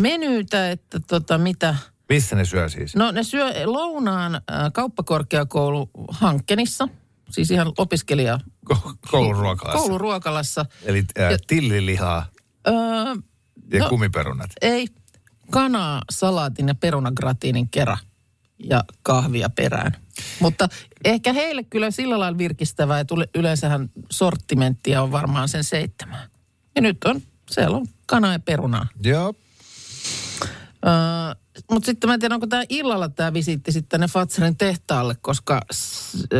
Menyytä, 0.00 0.70
että 0.70 1.00
tota 1.00 1.38
mitä, 1.38 1.74
Missä 2.08 2.36
ne 2.36 2.44
syö 2.44 2.68
siis? 2.68 2.96
no 2.96 3.10
ne 3.10 3.22
syö 3.22 3.52
lounaan 3.64 4.40
ää, 4.48 4.70
kauppakorkeakoulu 4.70 5.90
Hankkenissa, 6.10 6.88
siis 7.30 7.50
ihan 7.50 7.72
opiskelija 7.78 8.38
Ko- 8.72 8.96
koulun 9.10 9.36
ruokalassa. 9.36 9.78
kouluruokalassa. 9.78 10.66
Eli 10.82 11.04
äh, 11.20 11.32
tillilihaa 11.46 12.26
Öö, 12.68 12.74
ja 13.72 13.78
No. 13.82 13.88
kumiperunat. 13.88 14.50
Ei, 14.62 14.86
kanaa, 15.50 16.02
salaatin 16.10 16.68
ja 16.68 16.74
perunagratiinin 16.74 17.68
kera 17.68 17.96
ja 18.64 18.84
kahvia 19.02 19.50
perään. 19.50 19.92
Mutta 20.40 20.68
ehkä 21.04 21.32
heille 21.32 21.62
kyllä 21.64 21.90
sillä 21.90 22.18
lailla 22.18 22.38
virkistävää, 22.38 23.00
että 23.00 23.14
yle- 23.14 23.28
yleensähän 23.34 23.90
sortimenttia 24.10 25.02
on 25.02 25.12
varmaan 25.12 25.48
sen 25.48 25.64
seitsemän. 25.64 26.28
Ja 26.74 26.82
nyt 26.82 27.04
on, 27.04 27.20
siellä 27.50 27.76
on 27.76 27.86
kanaa 28.06 28.32
ja 28.32 28.38
perunaa. 28.40 28.86
Joo. 29.04 29.34
Öö, 30.86 31.34
mutta 31.70 31.86
sitten 31.86 32.10
mä 32.10 32.14
en 32.14 32.20
tiedä, 32.20 32.34
onko 32.34 32.46
tämä 32.46 32.62
illalla 32.68 33.08
tämä 33.08 33.32
visiitti 33.32 33.72
sitten 33.72 33.88
tänne 33.88 34.08
Fatserin 34.08 34.56
tehtaalle, 34.56 35.14
koska 35.20 35.60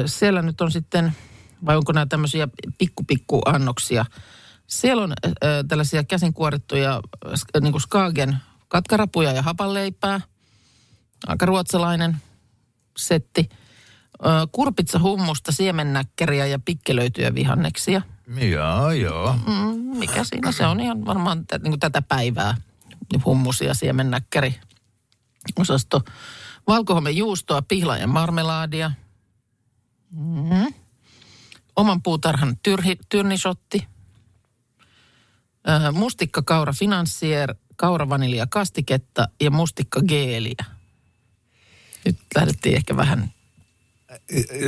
siellä 0.07 0.43
nyt 0.43 0.61
on 0.61 0.71
sitten, 0.71 1.13
vai 1.67 1.77
onko 1.77 1.93
nämä 1.93 2.07
tämmöisiä 2.07 2.49
pikku-pikku 2.79 3.43
annoksia. 3.47 4.05
Siellä 4.67 5.03
on 5.03 5.13
ö, 5.27 5.65
tällaisia 5.69 6.05
käsin 6.05 6.33
kuorittuja 6.33 7.01
niin 7.61 7.73
kuin 7.73 7.83
Skagen 7.83 8.37
katkarapuja 8.69 9.33
ja 9.33 9.43
hapanleipää. 9.43 10.21
Aika 11.27 11.47
ruotsalainen 11.47 12.17
setti. 12.99 13.49
Ö, 14.25 14.29
kurpitsa 14.53 14.99
hummusta, 14.99 15.53
siemennäkkäriä 15.53 16.47
ja 16.47 16.59
pikkelöityjä 16.59 17.35
vihanneksia. 17.35 18.03
Joo, 18.51 18.91
joo. 18.91 19.37
Mm, 19.47 19.99
mikä 19.99 20.25
siinä 20.25 20.53
se 20.53 20.67
on 20.67 20.81
ihan 20.81 21.07
varmaan 21.07 21.47
tä, 21.47 21.59
niin 21.59 21.71
kuin 21.71 21.81
tätä 21.81 22.03
päivää. 22.03 22.57
Hummus 23.25 23.61
ja 23.61 23.75
siemennäkkäri 23.75 24.61
osasto. 25.57 26.03
Valkohome 26.67 27.11
juustoa, 27.11 27.63
pihla 27.63 27.97
ja 27.97 28.07
marmelaadia. 28.07 28.91
Mm. 30.11 30.75
Oman 31.77 32.03
puutarhan 32.03 32.57
tyrhi, 32.63 32.99
tyrnisotti. 33.09 33.87
Äh, 35.69 35.93
mustikka 35.93 36.43
kaura 36.43 36.73
finanssier, 36.73 37.55
kaura 37.77 38.09
vanilja 38.09 38.47
kastiketta 38.47 39.29
ja 39.41 39.51
mustikka 39.51 40.01
geeliä. 40.09 40.65
Nyt 42.05 42.19
lähdettiin 42.35 42.77
ehkä 42.77 42.97
vähän 42.97 43.33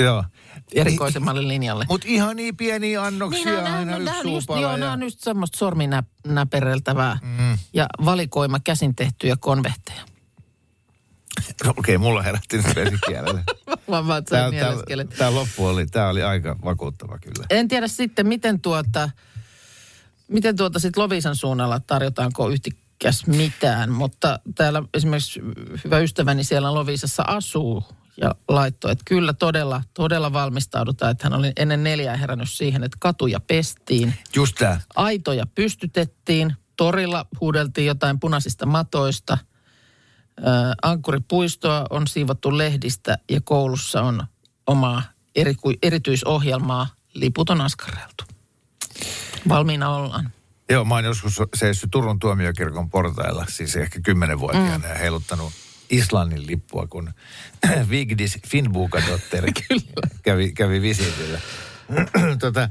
Joo. 0.03 0.25
erikoisemmalle 0.73 1.49
linjalle. 1.49 1.85
Mutta 1.89 2.07
ihan 2.11 2.37
niin 2.37 2.57
pieniä 2.57 3.03
annoksia, 3.03 3.45
Niin, 3.45 3.73
aina 3.73 3.93
yksi 3.93 4.05
nämä 4.05 4.21
on 4.21 4.33
just, 4.33 4.49
joo, 4.49 4.71
ja... 4.71 4.77
nämä 4.77 4.93
on 4.93 5.03
just 5.03 5.21
semmoista 5.21 5.59
sorminäpereltävää 5.59 7.19
mm. 7.23 7.59
ja 7.73 7.87
valikoima 8.05 8.61
käsin 8.61 8.97
tehtyjä 8.97 9.37
konvehteja. 9.41 10.03
Okei, 11.67 11.97
okay, 11.97 11.99
mulla 11.99 12.23
herätti 12.23 12.57
nyt 12.57 12.77
vesikielelle. 12.77 13.45
Tämä, 13.91 14.23
tämä, 14.23 14.51
mieleskelet. 14.51 15.09
tämä 15.19 15.35
loppu 15.35 15.67
oli, 15.67 15.87
tämä 15.87 16.09
oli 16.09 16.23
aika 16.23 16.57
vakuuttava 16.65 17.19
kyllä. 17.19 17.47
En 17.51 17.69
tiedä 17.69 17.89
sitten, 17.89 18.27
miten 18.27 18.61
tuota, 18.61 19.11
miten 20.29 20.57
tuota 20.57 20.79
sitten 20.79 21.03
Lovisan 21.03 21.37
suunnalla 21.37 21.81
tarjotaanko 21.81 22.49
yhtikäs 22.49 23.27
mitään, 23.27 23.91
mutta 23.91 24.41
täällä 24.55 24.83
esimerkiksi 24.95 25.41
hyvä 25.85 25.99
ystäväni 25.99 26.45
siellä 26.45 26.75
Lovisassa 26.75 27.23
asuu 27.27 27.85
ja 28.21 28.35
laittoi, 28.49 28.93
että 28.93 29.03
kyllä 29.07 29.33
todella, 29.33 29.83
todella 29.95 30.33
valmistaudutaan, 30.33 31.11
että 31.13 31.25
hän 31.27 31.39
oli 31.39 31.53
ennen 31.57 31.85
neljää 31.85 32.17
herännyt 32.17 32.51
siihen, 32.51 32.85
että 32.85 32.97
katuja 33.01 33.41
pestiin, 33.41 34.15
Just 34.37 34.57
tämä. 34.59 34.81
aitoja 34.97 35.47
pystytettiin, 35.47 36.57
torilla 36.77 37.27
huudeltiin 37.41 37.87
jotain 37.87 38.21
punaisista 38.21 38.67
matoista, 38.67 39.39
Ö, 40.39 40.43
Ankkuripuistoa 40.83 41.87
on 41.91 42.07
siivottu 42.07 42.59
lehdistä 42.59 43.19
ja 43.31 43.41
koulussa 43.45 44.03
on 44.03 44.27
omaa 44.67 45.03
eriku- 45.35 45.79
erityisohjelmaa 45.83 46.87
Liput 47.15 47.51
on 47.51 47.61
askarreltu. 47.61 48.25
Valmiina 49.49 49.89
ollaan. 49.89 50.31
Joo, 50.71 50.85
mä 50.85 50.95
oon 50.95 51.05
joskus 51.05 51.41
seissyt 51.55 51.91
Turun 51.91 52.19
tuomiokirkon 52.19 52.91
portailla, 52.91 53.45
siis 53.49 53.77
ehkä 53.77 54.01
kymmenenvuotiaana 54.01 54.79
mm. 54.79 54.85
ja 54.93 54.95
heiluttanut 54.95 55.53
Islannin 55.91 56.47
lippua, 56.47 56.87
kun 56.87 57.13
Vigdis 57.91 58.39
Finnbukadotter 58.47 59.45
kävi, 60.23 60.53
kävi 60.53 60.83
visiitillä. 60.83 61.41
tota, 62.41 62.69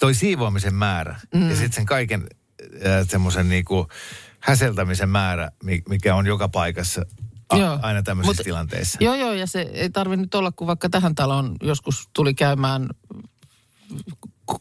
toi 0.00 0.14
siivoamisen 0.14 0.74
määrä 0.74 1.20
mm. 1.34 1.48
ja 1.50 1.56
sitten 1.56 1.72
sen 1.72 1.86
kaiken 1.86 2.26
äh, 2.86 3.08
semmoisen 3.08 3.48
niinku 3.48 3.88
häseltämisen 4.40 5.08
määrä, 5.08 5.50
mi- 5.64 5.82
mikä 5.88 6.14
on 6.14 6.26
joka 6.26 6.48
paikassa 6.48 7.02
a- 7.48 7.56
Joo. 7.58 7.78
aina 7.82 8.02
tämmöisissä 8.02 8.40
Mut- 8.42 8.44
tilanteissa. 8.44 8.98
Joo, 9.00 9.14
joo, 9.14 9.32
ja 9.32 9.46
se 9.46 9.60
ei 9.60 9.90
tarvi 9.90 10.16
nyt 10.16 10.34
olla, 10.34 10.52
kun 10.52 10.66
vaikka 10.66 10.88
tähän 10.88 11.14
taloon 11.14 11.56
joskus 11.62 12.08
tuli 12.12 12.34
käymään 12.34 12.88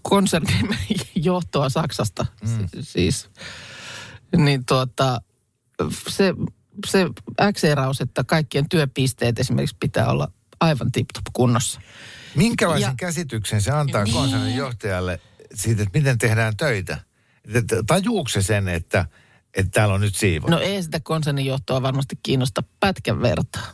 konsernin 0.02 0.70
johtoa 1.16 1.70
Saksasta. 1.70 2.26
Mm. 2.48 2.68
Siis, 2.82 3.30
niin 4.38 4.66
tuota, 4.66 5.22
se, 6.08 6.34
se 6.88 7.06
äkseeraus, 7.42 8.02
että 8.02 8.24
kaikkien 8.24 8.70
työpisteet 8.70 9.40
esimerkiksi 9.40 9.76
pitää 9.80 10.08
olla 10.12 10.32
aivan 10.60 10.92
tip-top 10.92 11.26
kunnossa. 11.34 11.82
Minkälaisen 12.36 12.88
Ja- 12.90 12.94
käsityksen 12.98 13.62
se 13.62 13.72
antaa 13.72 14.04
Niin. 14.04 14.14
konsernin 14.16 14.56
johtajalle 14.56 15.20
siitä, 15.54 15.84
että 15.84 16.00
miten 16.00 16.18
tehdään 16.18 16.58
töitä? 16.58 16.98
Tajuuko 17.88 18.30
se 18.30 18.42
sen, 18.42 18.68
että, 18.68 19.06
että 19.54 19.72
täällä 19.72 19.96
on 19.96 20.02
nyt 20.02 20.16
siivo? 20.16 20.48
No 20.50 20.60
ei 20.60 20.84
sitä 20.84 21.00
konsernin 21.00 21.46
johtoa 21.46 21.82
varmasti 21.82 22.20
kiinnosta 22.24 22.64
pätkän 22.80 23.22
vertaa. 23.22 23.68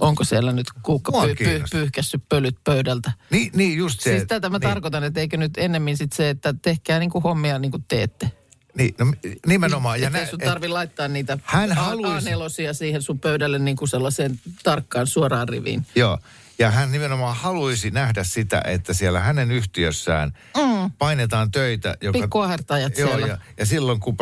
Onko 0.00 0.24
siellä 0.24 0.52
nyt 0.52 0.66
kuukka 0.82 1.12
py, 1.12 1.34
py, 1.34 1.62
pyyhkässyt 1.70 2.22
pölyt 2.28 2.56
pöydältä? 2.64 3.12
Niin, 3.30 3.50
niin 3.54 3.78
just 3.78 4.00
se. 4.00 4.10
Siis 4.10 4.24
tätä 4.28 4.50
mä 4.50 4.58
niin, 4.58 4.68
tarkoitan, 4.68 5.04
että 5.04 5.20
eikö 5.20 5.36
nyt 5.36 5.52
ennemmin 5.58 5.96
sit 5.96 6.12
se, 6.12 6.30
että 6.30 6.54
tehkää 6.62 6.98
niinku 6.98 7.20
hommia 7.20 7.58
niin 7.58 7.70
kuin 7.70 7.84
teette. 7.88 8.32
Niin, 8.78 8.94
no, 8.98 9.06
nimenomaan. 9.46 10.00
Ja 10.00 10.10
nä, 10.10 10.26
sun 10.26 10.38
tarvi 10.38 10.68
laittaa 10.68 11.08
niitä 11.08 11.38
Hän 11.44 11.72
A- 11.72 11.74
haluaisi- 11.74 12.30
A4 12.30 12.72
siihen 12.74 13.02
sun 13.02 13.18
pöydälle 13.20 13.58
niin 13.58 13.76
kuin 13.76 13.88
sellaiseen 13.88 14.40
tarkkaan 14.62 15.06
suoraan 15.06 15.48
riviin. 15.48 15.86
Joo. 15.94 16.18
Ja 16.58 16.70
hän 16.70 16.92
nimenomaan 16.92 17.36
haluaisi 17.36 17.90
nähdä 17.90 18.24
sitä, 18.24 18.62
että 18.66 18.92
siellä 18.92 19.20
hänen 19.20 19.50
yhtiössään 19.50 20.32
mm. 20.56 20.90
painetaan 20.98 21.50
töitä. 21.50 21.96
Joka, 22.00 22.18
Pikkuahertajat 22.18 22.98
joo, 22.98 23.08
siellä. 23.08 23.26
ja, 23.26 23.38
ja 23.58 23.66
silloin 23.66 24.00
kun 24.00 24.16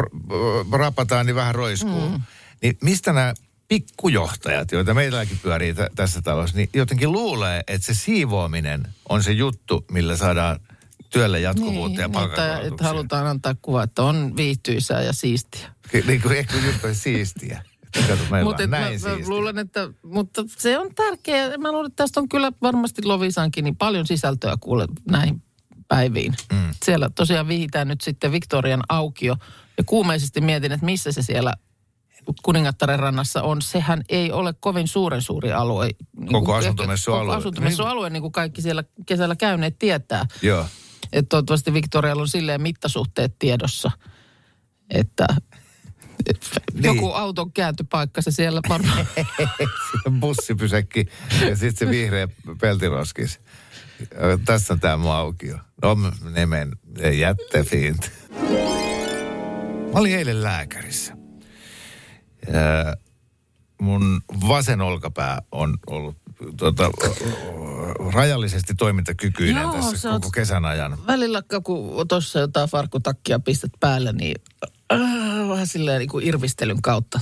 rapataan, 0.72 1.26
niin 1.26 1.36
vähän 1.36 1.54
roiskuu. 1.54 2.08
Mm. 2.08 2.20
Niin 2.62 2.76
mistä 2.82 3.12
nämä 3.12 3.34
pikkujohtajat, 3.68 4.72
joita 4.72 4.94
meilläkin 4.94 5.38
pyörii 5.42 5.74
t- 5.74 5.94
tässä 5.96 6.22
talossa, 6.22 6.56
niin 6.56 6.68
jotenkin 6.74 7.12
luulee, 7.12 7.62
että 7.66 7.86
se 7.86 7.94
siivoaminen 7.94 8.88
on 9.08 9.22
se 9.22 9.32
juttu, 9.32 9.84
millä 9.90 10.16
saadaan 10.16 10.60
työlle 11.14 11.40
jatkuvuutta 11.40 12.00
ja 12.00 12.08
niin, 12.08 12.18
että, 12.18 12.34
että 12.34 12.36
palkankorotuksia. 12.36 12.88
halutaan 12.88 13.26
antaa 13.26 13.54
kuva, 13.62 13.82
että 13.82 14.02
on 14.02 14.36
viihtyisää 14.36 15.02
ja 15.02 15.12
siistiä. 15.12 15.72
Niin 16.06 16.22
kuin 16.22 16.36
ehkä 16.36 16.56
juttu 16.66 16.86
olisi 16.86 17.00
siistiä. 17.00 17.62
Mutta 18.44 18.62
on 18.62 18.70
mä, 18.70 18.78
näin 18.78 18.92
mä 18.92 18.98
siistiä. 18.98 19.28
luulen, 19.28 19.58
että 19.58 19.88
mutta 20.02 20.44
se 20.58 20.78
on 20.78 20.94
tärkeää. 20.94 21.58
Mä 21.58 21.72
luulen, 21.72 21.86
että 21.86 22.02
tästä 22.02 22.20
on 22.20 22.28
kyllä 22.28 22.52
varmasti 22.62 23.02
Lovisankin 23.04 23.64
niin 23.64 23.76
paljon 23.76 24.06
sisältöä 24.06 24.54
kuule 24.60 24.86
näihin 25.10 25.42
päiviin. 25.88 26.34
Mm. 26.52 26.74
Siellä 26.84 27.10
tosiaan 27.14 27.48
vihitään 27.48 27.88
nyt 27.88 28.00
sitten 28.00 28.32
Victorian 28.32 28.82
aukio. 28.88 29.36
Ja 29.78 29.84
kuumeisesti 29.84 30.40
mietin, 30.40 30.72
että 30.72 30.86
missä 30.86 31.12
se 31.12 31.22
siellä 31.22 31.54
Kuningattaren 32.42 32.98
rannassa 32.98 33.42
on. 33.42 33.62
Sehän 33.62 34.02
ei 34.08 34.32
ole 34.32 34.54
kovin 34.60 34.88
suuren 34.88 35.22
suuri 35.22 35.52
alue. 35.52 35.90
Niin 36.16 36.32
Koko 36.32 36.54
asuntomessualue. 36.54 37.26
Koko 37.26 37.38
asuntomessualue, 37.38 38.10
niin 38.10 38.20
kuin 38.20 38.32
kaikki 38.32 38.62
siellä 38.62 38.84
kesällä 39.06 39.36
käyneet 39.36 39.78
tietää. 39.78 40.26
Joo. 40.42 40.66
Että 41.14 41.28
toivottavasti 41.28 41.72
Victorialla 41.72 42.22
on 42.22 42.28
silleen 42.28 42.62
mittasuhteet 42.62 43.38
tiedossa, 43.38 43.90
että 44.90 45.26
Niin. 46.72 46.84
joku 46.84 47.12
auton 47.12 47.52
kääntöpaikka 47.52 48.22
se 48.22 48.30
siellä 48.30 48.60
varmaan. 48.68 49.06
bussipysäkki 50.20 51.06
ja 51.40 51.56
sitten 51.56 51.88
se 51.88 51.90
vihreä 51.90 52.28
peltiroskis. 52.60 53.40
Ja 54.00 54.38
Tässä 54.44 54.74
on 54.74 54.80
tämä 54.80 54.96
mun 54.96 55.12
aukio. 55.12 55.58
No, 55.82 55.96
ne 56.30 56.46
men 56.46 56.72
jättefint. 57.18 58.12
Mä 59.92 60.00
olin 60.00 60.14
eilen 60.18 60.42
lääkärissä. 60.42 61.16
Ää, 62.52 62.94
mun 63.80 64.20
vasen 64.48 64.80
olkapää 64.80 65.42
on 65.52 65.78
ollut 65.86 66.16
tota, 66.56 66.90
rajallisesti 68.12 68.74
toimintakykyinen 68.74 69.62
Joo, 69.62 69.72
tässä 69.72 69.96
sä 69.96 70.10
koko 70.10 70.26
oot- 70.26 70.30
kesän 70.34 70.64
ajan. 70.64 71.06
Välillä 71.06 71.42
kun 71.64 72.08
tuossa 72.08 72.38
jotain 72.38 72.68
farkkutakkia 72.68 73.38
pistät 73.38 73.72
päälle, 73.80 74.12
niin 74.12 74.36
äh, 74.92 75.48
vähän 75.48 75.66
silleen 75.66 75.98
niin 75.98 76.08
kuin 76.08 76.26
irvistelyn 76.26 76.82
kautta. 76.82 77.20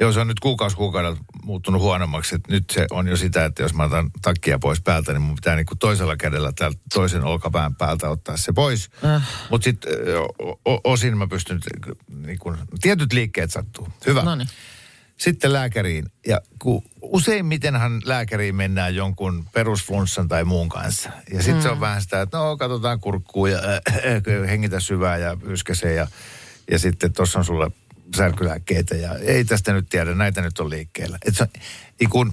Joo, 0.00 0.12
se 0.12 0.20
on 0.20 0.28
nyt 0.28 0.40
kuukausi 0.40 0.76
kuukaudelta 0.76 1.20
muuttunut 1.44 1.82
huonommaksi. 1.82 2.34
Että 2.34 2.52
nyt 2.52 2.64
se 2.70 2.86
on 2.90 3.08
jo 3.08 3.16
sitä, 3.16 3.44
että 3.44 3.62
jos 3.62 3.74
mä 3.74 3.84
otan 3.84 4.10
takkia 4.22 4.58
pois 4.58 4.80
päältä, 4.80 5.12
niin 5.12 5.22
mun 5.22 5.34
pitää 5.34 5.56
niinku 5.56 5.76
toisella 5.76 6.16
kädellä 6.16 6.52
täältä 6.52 6.78
toisen 6.94 7.24
olkapään 7.24 7.74
päältä 7.74 8.08
ottaa 8.08 8.36
se 8.36 8.52
pois. 8.52 8.90
Äh. 9.04 9.28
Mutta 9.50 9.64
sitten 9.64 9.92
osin 10.84 11.18
mä 11.18 11.26
pystyn, 11.26 11.60
niinku, 12.26 12.56
tietyt 12.80 13.12
liikkeet 13.12 13.50
sattuu. 13.50 13.88
Hyvä. 14.06 14.22
No 14.22 14.34
niin. 14.34 14.48
Sitten 15.16 15.52
lääkäriin. 15.52 16.06
Ja 16.26 16.40
kun 16.58 16.82
useimmitenhan 17.02 18.02
lääkäriin 18.04 18.54
mennään 18.54 18.94
jonkun 18.94 19.44
perusflunssan 19.52 20.28
tai 20.28 20.44
muun 20.44 20.68
kanssa. 20.68 21.10
Ja 21.32 21.38
sitten 21.38 21.54
mm. 21.54 21.62
se 21.62 21.68
on 21.68 21.80
vähän 21.80 22.02
sitä, 22.02 22.20
että 22.20 22.38
no 22.38 22.56
katsotaan 22.56 23.00
kurkkuun 23.00 23.50
ja 23.50 23.58
äh, 24.38 24.48
hengitä 24.48 24.80
syvää 24.80 25.16
ja 25.16 25.36
yskäsee 25.46 25.94
ja, 25.94 26.06
ja 26.70 26.78
sitten 26.78 27.12
tuossa 27.12 27.38
on 27.38 27.44
sulla 27.44 27.70
särkylääkkeitä 28.16 28.94
ja 28.94 29.14
ei 29.18 29.44
tästä 29.44 29.72
nyt 29.72 29.88
tiedä, 29.88 30.14
näitä 30.14 30.40
nyt 30.40 30.58
on 30.58 30.70
liikkeellä. 30.70 31.18
Et 31.26 31.36
se 31.36 31.48
niin 32.00 32.10
kun 32.10 32.32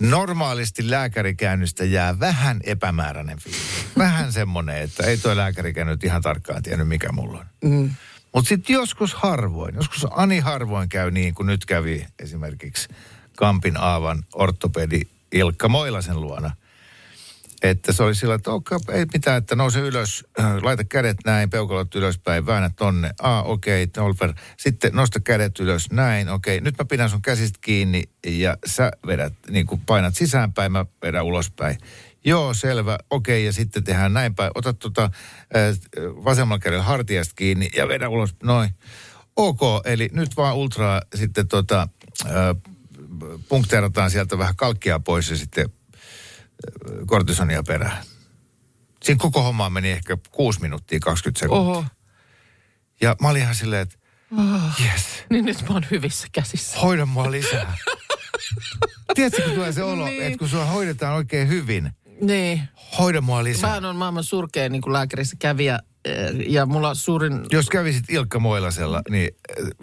normaalisti 0.00 0.90
lääkärikäynnistä 0.90 1.84
jää 1.84 2.20
vähän 2.20 2.60
epämääräinen 2.64 3.38
fiilis. 3.38 3.86
Vähän 3.98 4.32
semmoinen, 4.32 4.76
että 4.76 5.06
ei 5.06 5.18
tuo 5.18 5.36
lääkärikäynyt 5.36 6.04
ihan 6.04 6.22
tarkkaan 6.22 6.62
tiennyt 6.62 6.88
mikä 6.88 7.12
mulla 7.12 7.38
on. 7.38 7.46
Mm. 7.70 7.90
Mutta 8.34 8.48
sitten 8.48 8.74
joskus 8.74 9.14
harvoin, 9.14 9.74
joskus 9.74 10.06
Ani 10.10 10.38
harvoin 10.38 10.88
käy 10.88 11.10
niin 11.10 11.34
kuin 11.34 11.46
nyt 11.46 11.64
kävi 11.64 12.06
esimerkiksi 12.18 12.88
Kampin 13.36 13.76
Aavan 13.76 14.24
ortopedi 14.34 15.00
Ilkka 15.32 15.68
Moilasen 15.68 16.20
luona. 16.20 16.50
Että 17.62 17.92
se 17.92 18.02
oli 18.02 18.14
sillä, 18.14 18.34
että 18.34 18.50
okay, 18.50 18.78
ei 18.92 19.06
mitään, 19.12 19.38
että 19.38 19.56
nouse 19.56 19.80
ylös, 19.80 20.24
äh, 20.40 20.62
laita 20.62 20.84
kädet 20.84 21.16
näin, 21.24 21.50
peukalot 21.50 21.94
ylöspäin, 21.94 22.46
väännä 22.46 22.70
tonne. 22.76 23.10
Ah, 23.22 23.46
okei, 23.46 23.82
okay, 23.82 23.92
Tolper. 23.92 24.32
Sitten 24.56 24.90
nosta 24.94 25.20
kädet 25.20 25.58
ylös, 25.58 25.90
näin, 25.90 26.28
okei. 26.28 26.56
Okay. 26.56 26.64
Nyt 26.64 26.78
mä 26.78 26.84
pidän 26.84 27.10
sun 27.10 27.22
käsistä 27.22 27.58
kiinni 27.60 28.02
ja 28.26 28.56
sä 28.66 28.90
vedät, 29.06 29.32
niin 29.50 29.66
kuin 29.66 29.80
painat 29.86 30.14
sisäänpäin, 30.14 30.72
mä 30.72 30.86
vedän 31.02 31.24
ulospäin. 31.24 31.78
Joo, 32.24 32.54
selvä, 32.54 32.98
okei, 33.10 33.36
okay, 33.38 33.46
ja 33.46 33.52
sitten 33.52 33.84
tehdään 33.84 34.12
näin 34.12 34.34
päin. 34.34 34.50
Ota 34.54 34.74
äh, 35.02 35.10
vasemmalla 36.24 36.58
kädellä 36.58 36.84
hartiasta 36.84 37.34
kiinni 37.36 37.70
ja 37.76 37.88
vedä 37.88 38.08
ulos, 38.08 38.34
noin. 38.42 38.70
Ok, 39.36 39.60
eli 39.84 40.08
nyt 40.12 40.36
vaan 40.36 40.56
ultraa 40.56 41.02
sitten 41.14 41.48
tota, 41.48 41.88
äh, 42.26 42.32
punkteerataan 43.48 44.10
sieltä 44.10 44.38
vähän 44.38 44.56
kalkkia 44.56 45.00
pois 45.00 45.30
ja 45.30 45.36
sitten 45.36 45.64
äh, 45.66 46.96
kortisonia 47.06 47.62
perään. 47.62 48.04
Siinä 49.02 49.18
koko 49.18 49.42
homma 49.42 49.70
meni 49.70 49.90
ehkä 49.90 50.16
6 50.30 50.60
minuuttia 50.60 51.00
20 51.00 51.40
sekuntia. 51.40 51.60
Oho. 51.70 51.84
Ja 53.00 53.16
mä 53.20 53.28
olin 53.28 53.42
ihan 53.42 53.54
silleen, 53.54 53.82
että 53.82 53.96
yes, 54.84 55.24
Niin 55.30 55.44
nyt 55.44 55.62
mä 55.68 55.74
oon 55.74 55.86
hyvissä 55.90 56.28
käsissä. 56.32 56.78
hoida 56.80 57.06
mua 57.06 57.30
lisää. 57.30 57.76
Tiedätkö, 59.14 59.42
kun 59.42 59.52
tulee 59.54 59.72
se 59.72 59.82
olo, 59.82 60.04
Niin. 60.04 60.22
että 60.22 60.38
kun 60.38 60.48
sua 60.48 60.64
hoidetaan 60.64 61.14
oikein 61.14 61.48
hyvin, 61.48 61.90
Niin. 62.20 62.62
hoida 62.98 63.20
mua 63.20 63.44
lisää. 63.44 63.80
Mä 63.80 63.88
on 63.88 63.96
maailman 63.96 64.24
surkein 64.24 64.72
niin 64.72 64.82
kuin 64.82 64.92
lääkärissä 64.92 65.36
kävijä 65.38 65.78
eh, 66.04 66.30
ja 66.48 66.66
mulla 66.66 66.94
suurin... 66.94 67.40
Jos 67.50 67.68
kävisit 67.68 68.04
Ilkka 68.10 68.38
Moilasella, 68.38 69.02
niin 69.10 69.30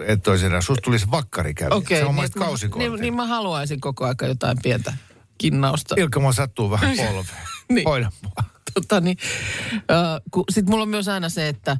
et 0.05 0.23
toisena, 0.23 0.61
susta 0.61 0.81
tulisi 0.81 1.11
vakkari 1.11 1.53
kävi. 1.53 1.69
Okei, 1.75 1.97
se 1.99 2.05
on 2.05 2.15
niin, 2.15 2.29
mä- 2.35 2.45
kausikortti. 2.45 2.89
niin, 2.89 3.01
niin 3.01 3.15
mä 3.15 3.25
haluaisin 3.27 3.79
koko 3.81 4.05
aika 4.05 4.25
jotain 4.27 4.57
pientä 4.63 4.93
kinnausta. 5.37 5.95
Ilkka, 5.97 6.19
mua 6.19 6.33
sattuu 6.33 6.71
vähän 6.71 6.97
polveen. 7.07 7.47
Niin. 7.69 7.87
Hoida 7.87 8.11
mua. 8.23 8.43
tota, 8.73 9.01
niin, 9.01 9.17
äh, 9.73 9.81
Sitten 10.51 10.71
mulla 10.71 10.83
on 10.83 10.89
myös 10.89 11.07
aina 11.07 11.29
se, 11.29 11.47
että 11.47 11.77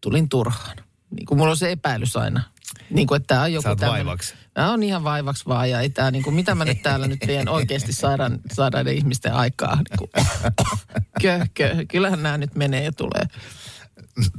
tulin 0.00 0.28
turhaan. 0.28 0.76
Niin 1.10 1.26
kuin 1.26 1.38
mulla 1.38 1.50
on 1.50 1.56
se 1.56 1.70
epäilys 1.72 2.16
aina. 2.16 2.42
Niin 2.90 3.06
kuin, 3.06 3.16
että 3.16 3.34
tää 3.34 3.42
on 3.42 3.52
joku 3.52 3.62
tämmönen- 3.62 3.90
vaivaksi. 3.90 4.34
Mä 4.58 4.72
on 4.72 4.82
ihan 4.82 5.04
vaivaksi 5.04 5.46
vaan 5.46 5.70
ja 5.70 5.80
ei 5.80 5.90
tää, 5.90 6.10
niin 6.10 6.22
kuin, 6.22 6.34
mitä 6.36 6.54
mä 6.54 6.64
nyt 6.64 6.82
täällä 6.82 7.06
nyt 7.06 7.26
vien 7.26 7.48
oikeasti 7.48 7.92
sairaan, 7.92 8.38
sairaiden 8.52 8.94
ihmisten 8.96 9.32
aikaa. 9.34 9.76
Niin 9.76 9.98
kuin, 9.98 10.10
kö, 11.22 11.46
kö, 11.54 11.84
kyllähän 11.88 12.22
nämä 12.22 12.38
nyt 12.38 12.54
menee 12.54 12.84
ja 12.84 12.92
tulee. 12.92 13.22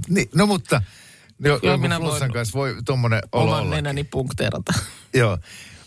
Niin, 0.10 0.30
no 0.36 0.46
mutta, 0.46 0.82
jo, 1.40 1.60
Kyllä 1.60 1.78
minä 1.78 2.02
voin 2.02 2.34
kanssa 2.34 2.58
voi 2.58 2.76
tuommoinen 2.86 3.22
olo 3.32 3.44
Oman 3.52 3.62
olla. 3.62 3.76
nenäni 3.76 4.04
punkteerata. 4.04 4.74
Joo. 5.14 5.38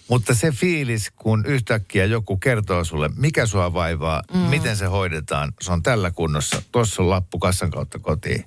Mutta 0.09 0.35
se 0.35 0.51
fiilis, 0.51 1.11
kun 1.17 1.47
yhtäkkiä 1.47 2.05
joku 2.05 2.37
kertoo 2.37 2.85
sulle, 2.85 3.11
mikä 3.17 3.47
sua 3.47 3.73
vaivaa, 3.73 4.23
mm. 4.35 4.39
miten 4.39 4.77
se 4.77 4.87
hoidetaan, 4.87 5.53
se 5.61 5.73
on 5.73 5.83
tällä 5.83 6.11
kunnossa, 6.11 6.63
tuossa 6.73 7.03
on 7.03 7.11
lappu 7.11 7.39
kassan 7.39 7.71
kautta 7.71 7.99
kotiin. 7.99 8.45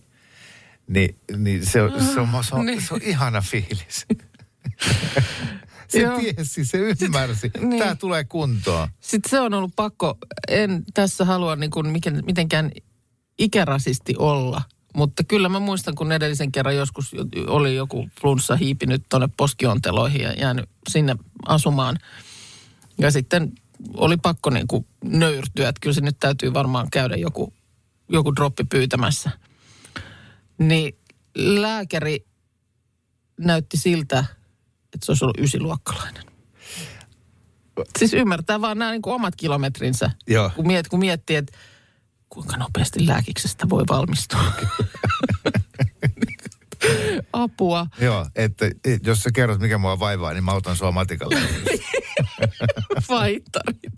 Niin, 0.87 1.15
niin 1.37 1.65
se, 1.65 1.81
on, 1.81 1.91
se, 1.91 2.19
on, 2.19 2.43
se, 2.43 2.55
on, 2.55 2.65
niin. 2.65 2.81
se 2.81 2.93
on 2.93 3.01
ihana 3.03 3.41
fiilis. 3.41 4.05
se 5.87 5.99
Joo. 5.99 6.19
tiesi, 6.19 6.65
se 6.65 6.77
ymmärsi. 6.77 7.51
niin. 7.61 7.79
Tämä 7.79 7.95
tulee 7.95 8.23
kuntoon. 8.23 8.87
Sitten 9.01 9.29
se 9.29 9.39
on 9.39 9.53
ollut 9.53 9.75
pakko, 9.75 10.17
en 10.47 10.83
tässä 10.93 11.25
halua 11.25 11.55
niin 11.55 11.71
kuin 11.71 11.87
mitenkään 12.25 12.71
ikärasisti 13.37 14.15
olla, 14.17 14.61
mutta 14.95 15.23
kyllä 15.23 15.49
mä 15.49 15.59
muistan, 15.59 15.95
kun 15.95 16.11
edellisen 16.11 16.51
kerran 16.51 16.75
joskus 16.75 17.13
jo- 17.13 17.25
oli 17.47 17.75
joku 17.75 18.09
flunssa 18.21 18.55
hiipinyt 18.55 19.03
tuonne 19.09 19.29
poskionteloihin 19.37 20.21
ja 20.21 20.33
jäänyt 20.33 20.69
sinne 20.89 21.15
asumaan. 21.45 21.97
Ja 22.97 23.11
sitten 23.11 23.51
oli 23.93 24.17
pakko 24.17 24.49
niin 24.49 24.67
kuin 24.67 24.85
nöyrtyä, 25.03 25.69
että 25.69 25.79
kyllä 25.79 25.93
se 25.93 26.01
nyt 26.01 26.19
täytyy 26.19 26.53
varmaan 26.53 26.87
käydä 26.91 27.15
joku, 27.15 27.53
joku 28.09 28.35
droppi 28.35 28.63
pyytämässä. 28.63 29.31
Niin 30.67 30.97
lääkäri 31.35 32.25
näytti 33.39 33.77
siltä, 33.77 34.25
että 34.93 35.05
se 35.05 35.11
olisi 35.11 35.25
ollut 35.25 35.39
ysiluokkalainen. 35.39 36.23
Siis 37.99 38.13
ymmärtää 38.13 38.61
vaan 38.61 38.77
nämä 38.77 38.91
niin 38.91 39.01
kuin 39.01 39.13
omat 39.13 39.35
kilometrinsä. 39.35 40.11
Joo. 40.27 40.51
Kun, 40.55 40.67
miet, 40.67 40.87
kun 40.87 40.99
miettii, 40.99 41.35
että 41.35 41.57
kuinka 42.29 42.57
nopeasti 42.57 43.07
lääkiksestä 43.07 43.69
voi 43.69 43.83
valmistua. 43.89 44.43
Apua. 47.33 47.87
Joo, 48.01 48.25
että 48.35 48.65
et, 48.65 49.05
jos 49.07 49.23
sä 49.23 49.29
kerrot, 49.33 49.59
mikä 49.59 49.77
mua 49.77 49.99
vaivaa, 49.99 50.33
niin 50.33 50.43
mä 50.43 50.53
otan 50.53 50.75
sua 50.75 50.91
matikalle. 50.91 51.39
Faittarit. 53.07 53.93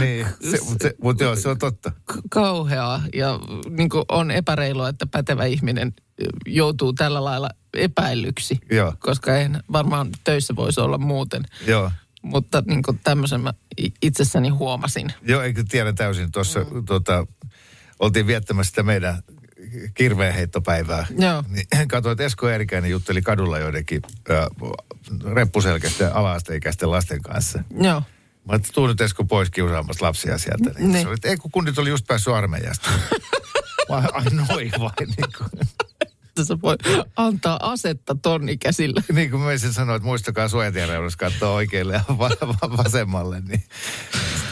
niin 0.00 0.26
se, 0.50 0.58
mutta 0.68 0.88
se, 0.88 0.94
mut 1.02 1.20
joo, 1.20 1.36
se 1.36 1.48
on 1.48 1.58
totta. 1.58 1.92
kauheaa 2.30 3.02
ja 3.14 3.40
niin 3.70 3.90
on 4.08 4.30
epäreilua, 4.30 4.88
että 4.88 5.06
pätevä 5.06 5.44
ihminen 5.44 5.92
joutuu 6.46 6.92
tällä 6.92 7.24
lailla 7.24 7.50
epäillyksi. 7.74 8.58
Joo. 8.70 8.94
Koska 8.98 9.36
ei 9.36 9.48
varmaan 9.72 10.10
töissä 10.24 10.56
voisi 10.56 10.80
olla 10.80 10.98
muuten. 10.98 11.42
Joo. 11.66 11.90
Mutta 12.22 12.62
niin 12.66 12.82
tämmöisen 13.04 13.40
mä 13.40 13.54
itsessäni 14.02 14.48
huomasin. 14.48 15.12
Joo, 15.22 15.42
eikö 15.42 15.64
tiedä 15.68 15.92
täysin. 15.92 16.32
Tuossa 16.32 16.60
mm. 16.60 16.84
tota, 16.84 17.26
oltiin 17.98 18.26
viettämässä 18.26 18.70
sitä 18.70 18.82
meidän 18.82 19.22
kirveenheittopäivää. 19.94 21.06
Joo. 21.18 21.44
Niin, 21.48 21.88
katsoin, 21.88 22.12
että 22.12 22.24
Esko 22.24 22.48
Eerikäinen 22.48 22.90
jutteli 22.90 23.22
kadulla 23.22 23.58
joidenkin 23.58 24.02
äh, 24.30 24.46
reppuselkäisten 25.34 26.14
ala-asteikäisten 26.16 26.90
lasten 26.90 27.22
kanssa. 27.22 27.58
Joo. 27.80 28.00
Mä 28.00 28.52
ajattelin, 28.52 28.60
että 28.60 28.72
tuu 28.74 28.86
nyt 28.86 29.00
Esko 29.00 29.24
pois 29.24 29.50
kiusaamasta 29.50 30.04
lapsia 30.04 30.38
sieltä. 30.38 30.70
Niin. 30.78 30.92
Niin. 30.92 31.02
Se 31.02 31.08
oli, 31.08 31.14
että 31.14 31.28
ei 31.28 31.36
kun 31.36 31.50
kunnit 31.50 31.78
oli 31.78 31.90
just 31.90 32.06
päässyt 32.06 32.34
armeijasta. 32.34 32.90
Mä, 33.88 33.96
ai 34.12 34.24
noin 34.24 34.70
vai 34.80 35.06
niin 35.06 35.28
kuin. 35.38 35.50
Se 36.42 36.60
voi 36.62 36.76
antaa 37.16 37.58
asetta 37.72 38.14
tonnikäsillä. 38.22 39.02
Niin 39.12 39.30
kuin 39.30 39.42
mä 39.42 39.58
sen 39.58 39.72
sanoin, 39.72 39.96
että 39.96 40.06
muistakaa 40.06 40.48
suojatiereudessa 40.48 41.18
katsoa 41.18 41.50
oikealle 41.50 41.92
ja 41.92 42.04
va- 42.08 42.30
va- 42.40 42.76
vasemmalle, 42.76 43.40
niin 43.40 43.64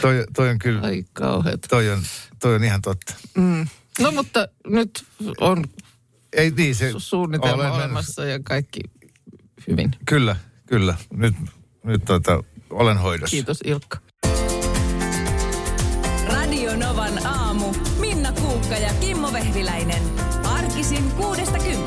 toi, 0.01 0.23
toi 0.35 0.49
on 0.49 0.59
kyllä, 0.59 0.81
Ai 0.81 1.05
kauheat. 1.13 1.61
toi 1.69 1.89
on, 1.89 2.01
toi 2.39 2.55
on 2.55 2.63
ihan 2.63 2.81
totta. 2.81 3.13
Mm. 3.37 3.67
No 3.99 4.11
mutta 4.11 4.47
nyt 4.67 5.05
on 5.39 5.63
Ei 6.33 6.51
niin, 6.51 6.75
se... 6.75 6.91
su- 6.91 6.99
suunnitelma 6.99 7.63
olen 7.63 7.71
olemassa 7.73 8.25
ja 8.25 8.39
kaikki 8.43 8.79
hyvin. 9.67 9.91
Kyllä, 10.05 10.35
kyllä. 10.65 10.95
Nyt, 11.13 11.35
nyt 11.83 12.05
tota, 12.05 12.43
olen 12.69 12.97
hoidossa. 12.97 13.31
Kiitos 13.31 13.59
Ilkka. 13.65 13.97
Radio 16.27 16.75
Novan 16.75 17.25
aamu. 17.25 17.73
Minna 17.99 18.31
Kuukka 18.31 18.75
ja 18.75 18.93
Kimmo 18.93 19.33
Vehviläinen. 19.33 20.03
Arkisin 20.43 21.11
kuudesta 21.11 21.57
kymppiin. 21.59 21.82